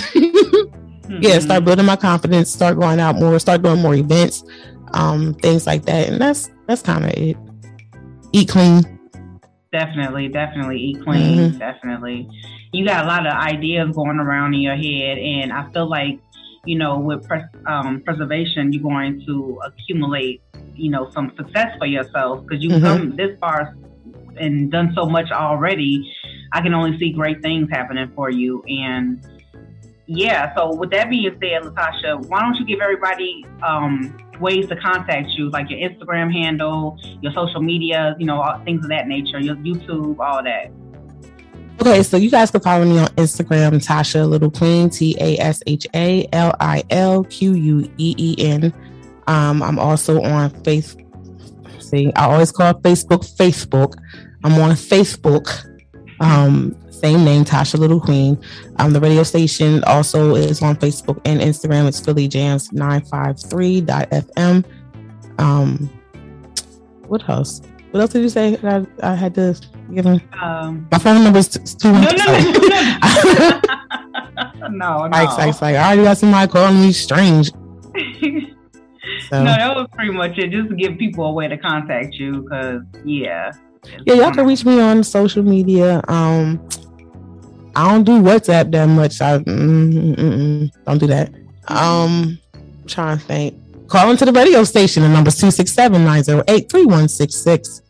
mm-hmm. 1.10 1.22
yeah, 1.22 1.38
start 1.38 1.64
building 1.64 1.86
my 1.86 1.96
confidence, 1.96 2.50
start 2.50 2.78
going 2.78 3.00
out 3.00 3.16
more, 3.16 3.38
start 3.38 3.62
doing 3.62 3.80
more 3.80 3.94
events, 3.94 4.44
um, 4.92 5.34
things 5.34 5.66
like 5.66 5.84
that. 5.86 6.08
And 6.08 6.20
that's 6.20 6.50
that's 6.66 6.82
kind 6.82 7.04
of 7.04 7.10
it. 7.10 7.36
Eat 8.32 8.48
clean. 8.48 8.82
Definitely, 9.72 10.28
definitely 10.28 10.78
eat 10.78 11.02
clean. 11.02 11.38
Mm-hmm. 11.38 11.58
Definitely. 11.58 12.28
You 12.72 12.84
got 12.84 13.04
a 13.04 13.08
lot 13.08 13.26
of 13.26 13.32
ideas 13.32 13.94
going 13.94 14.18
around 14.18 14.54
in 14.54 14.60
your 14.60 14.76
head, 14.76 15.18
and 15.18 15.52
I 15.52 15.70
feel 15.72 15.88
like 15.88 16.20
you 16.64 16.76
know, 16.76 16.98
with 16.98 17.26
pres- 17.26 17.42
um, 17.66 18.02
preservation, 18.02 18.72
you're 18.72 18.82
going 18.82 19.24
to 19.26 19.60
accumulate, 19.64 20.42
you 20.74 20.90
know, 20.90 21.10
some 21.10 21.32
success 21.36 21.76
for 21.78 21.86
yourself 21.86 22.44
because 22.46 22.62
you've 22.62 22.74
mm-hmm. 22.74 22.84
come 22.84 23.16
this 23.16 23.38
far 23.40 23.74
and 24.36 24.70
done 24.70 24.92
so 24.94 25.06
much 25.06 25.30
already. 25.30 26.14
I 26.52 26.60
can 26.60 26.74
only 26.74 26.98
see 26.98 27.12
great 27.12 27.42
things 27.42 27.68
happening 27.70 28.10
for 28.14 28.30
you. 28.30 28.62
And 28.64 29.24
yeah, 30.12 30.52
so 30.56 30.74
with 30.74 30.90
that 30.90 31.08
being 31.08 31.30
said, 31.40 31.62
Latasha, 31.62 32.26
why 32.26 32.40
don't 32.40 32.56
you 32.56 32.64
give 32.64 32.80
everybody 32.80 33.46
um, 33.62 34.12
ways 34.40 34.66
to 34.66 34.74
contact 34.74 35.28
you, 35.30 35.50
like 35.50 35.70
your 35.70 35.78
Instagram 35.78 36.32
handle, 36.32 36.98
your 37.22 37.32
social 37.32 37.62
media, 37.62 38.16
you 38.18 38.26
know, 38.26 38.42
things 38.64 38.84
of 38.84 38.90
that 38.90 39.06
nature, 39.06 39.38
your 39.38 39.54
YouTube, 39.56 40.18
all 40.18 40.42
that. 40.42 40.72
Okay, 41.80 42.02
so 42.02 42.16
you 42.16 42.28
guys 42.28 42.50
can 42.50 42.60
follow 42.60 42.84
me 42.84 42.98
on 42.98 43.06
Instagram, 43.10 43.74
Tasha 43.74 44.28
Lil 44.28 44.50
Queen, 44.50 44.90
T 44.90 45.16
A 45.20 45.38
S 45.38 45.62
H 45.68 45.86
A 45.94 46.26
L 46.32 46.56
I 46.58 46.82
L 46.90 47.22
Q 47.22 47.54
U 47.54 47.92
E 47.96 48.14
E 48.18 48.34
N. 48.38 48.74
Um, 49.28 49.62
I'm 49.62 49.78
also 49.78 50.20
on 50.22 50.50
Facebook. 50.64 51.06
See, 51.80 52.12
I 52.16 52.24
always 52.24 52.50
call 52.50 52.74
Facebook 52.74 53.32
Facebook. 53.36 53.94
I'm 54.42 54.54
on 54.54 54.72
Facebook. 54.72 55.66
Um, 56.18 56.76
same 57.00 57.24
name, 57.24 57.44
Tasha 57.44 57.78
Lil 57.78 58.00
Queen. 58.00 58.38
Um, 58.76 58.92
the 58.92 59.00
radio 59.00 59.22
station 59.22 59.82
also 59.84 60.34
is 60.34 60.60
on 60.62 60.76
Facebook 60.76 61.20
and 61.24 61.40
Instagram. 61.40 61.88
It's 61.88 61.98
Philly 62.00 62.28
Jams 62.28 62.68
953.fm. 62.70 64.64
Um, 65.38 65.90
what 67.08 67.28
else? 67.28 67.62
What 67.90 68.00
else 68.00 68.12
did 68.12 68.22
you 68.22 68.28
say? 68.28 68.58
I, 68.62 68.86
I 69.02 69.14
had 69.14 69.34
to 69.34 69.58
give 69.92 70.04
him. 70.04 70.20
Um, 70.40 70.86
my 70.92 70.98
phone 70.98 71.24
number 71.24 71.38
is 71.38 71.48
two. 71.48 71.90
No, 71.90 72.00
no, 72.00 72.10
no, 72.10 72.38
no, 72.38 73.60
no, 74.58 74.68
no. 74.70 75.08
Like, 75.10 75.38
like, 75.38 75.60
like, 75.60 75.76
I 75.76 75.86
already 75.86 76.04
got 76.04 76.18
somebody 76.18 76.52
calling 76.52 76.80
me 76.80 76.92
strange. 76.92 77.50
So. 79.28 79.42
No, 79.42 79.50
that 79.50 79.76
was 79.76 79.86
pretty 79.92 80.12
much 80.12 80.38
it. 80.38 80.50
Just 80.50 80.70
to 80.70 80.76
give 80.76 80.98
people 80.98 81.24
a 81.24 81.32
way 81.32 81.46
to 81.46 81.56
contact 81.56 82.14
you, 82.14 82.42
because 82.42 82.82
yeah. 83.04 83.52
Yeah, 84.04 84.14
y'all 84.14 84.32
can 84.32 84.46
reach 84.46 84.64
me 84.64 84.80
on 84.80 85.04
social 85.04 85.42
media. 85.42 86.00
Um, 86.08 86.60
I 87.80 87.92
don't 87.92 88.04
do 88.04 88.20
WhatsApp 88.20 88.70
that 88.72 88.86
much. 88.86 89.22
I 89.22 89.38
mm, 89.38 89.44
mm, 89.44 90.14
mm, 90.14 90.72
don't 90.84 90.98
do 90.98 91.06
that. 91.06 91.32
Um, 91.68 92.38
I'm 92.52 92.86
trying 92.86 93.18
to 93.18 93.24
think. 93.24 93.88
Call 93.88 94.10
into 94.10 94.26
the 94.26 94.32
radio 94.32 94.64
station. 94.64 95.02
The 95.02 95.08
number's 95.08 95.36
267 95.36 96.04
908 96.04 96.70
3166. 96.70 97.82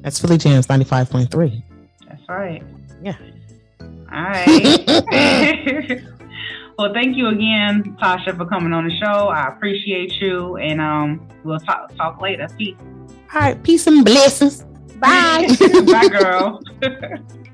That's 0.00 0.18
Philly 0.18 0.36
Jams 0.36 0.66
95.3. 0.66 1.62
That's 2.08 2.28
right. 2.28 2.62
Yeah. 3.00 3.16
All 3.80 4.22
right. 4.24 6.02
well, 6.78 6.92
thank 6.92 7.16
you 7.16 7.28
again, 7.28 7.96
Tasha, 8.02 8.36
for 8.36 8.46
coming 8.46 8.72
on 8.72 8.88
the 8.88 8.96
show. 8.96 9.28
I 9.28 9.46
appreciate 9.46 10.20
you. 10.20 10.56
And 10.56 10.80
um, 10.80 11.28
we'll 11.44 11.60
talk, 11.60 11.94
talk 11.96 12.20
later. 12.20 12.48
Peace. 12.58 12.76
All 13.32 13.40
right. 13.40 13.62
Peace 13.62 13.86
and 13.86 14.04
blessings. 14.04 14.64
Bye. 14.98 15.46
Bye, 15.86 16.08
girl. 16.08 16.60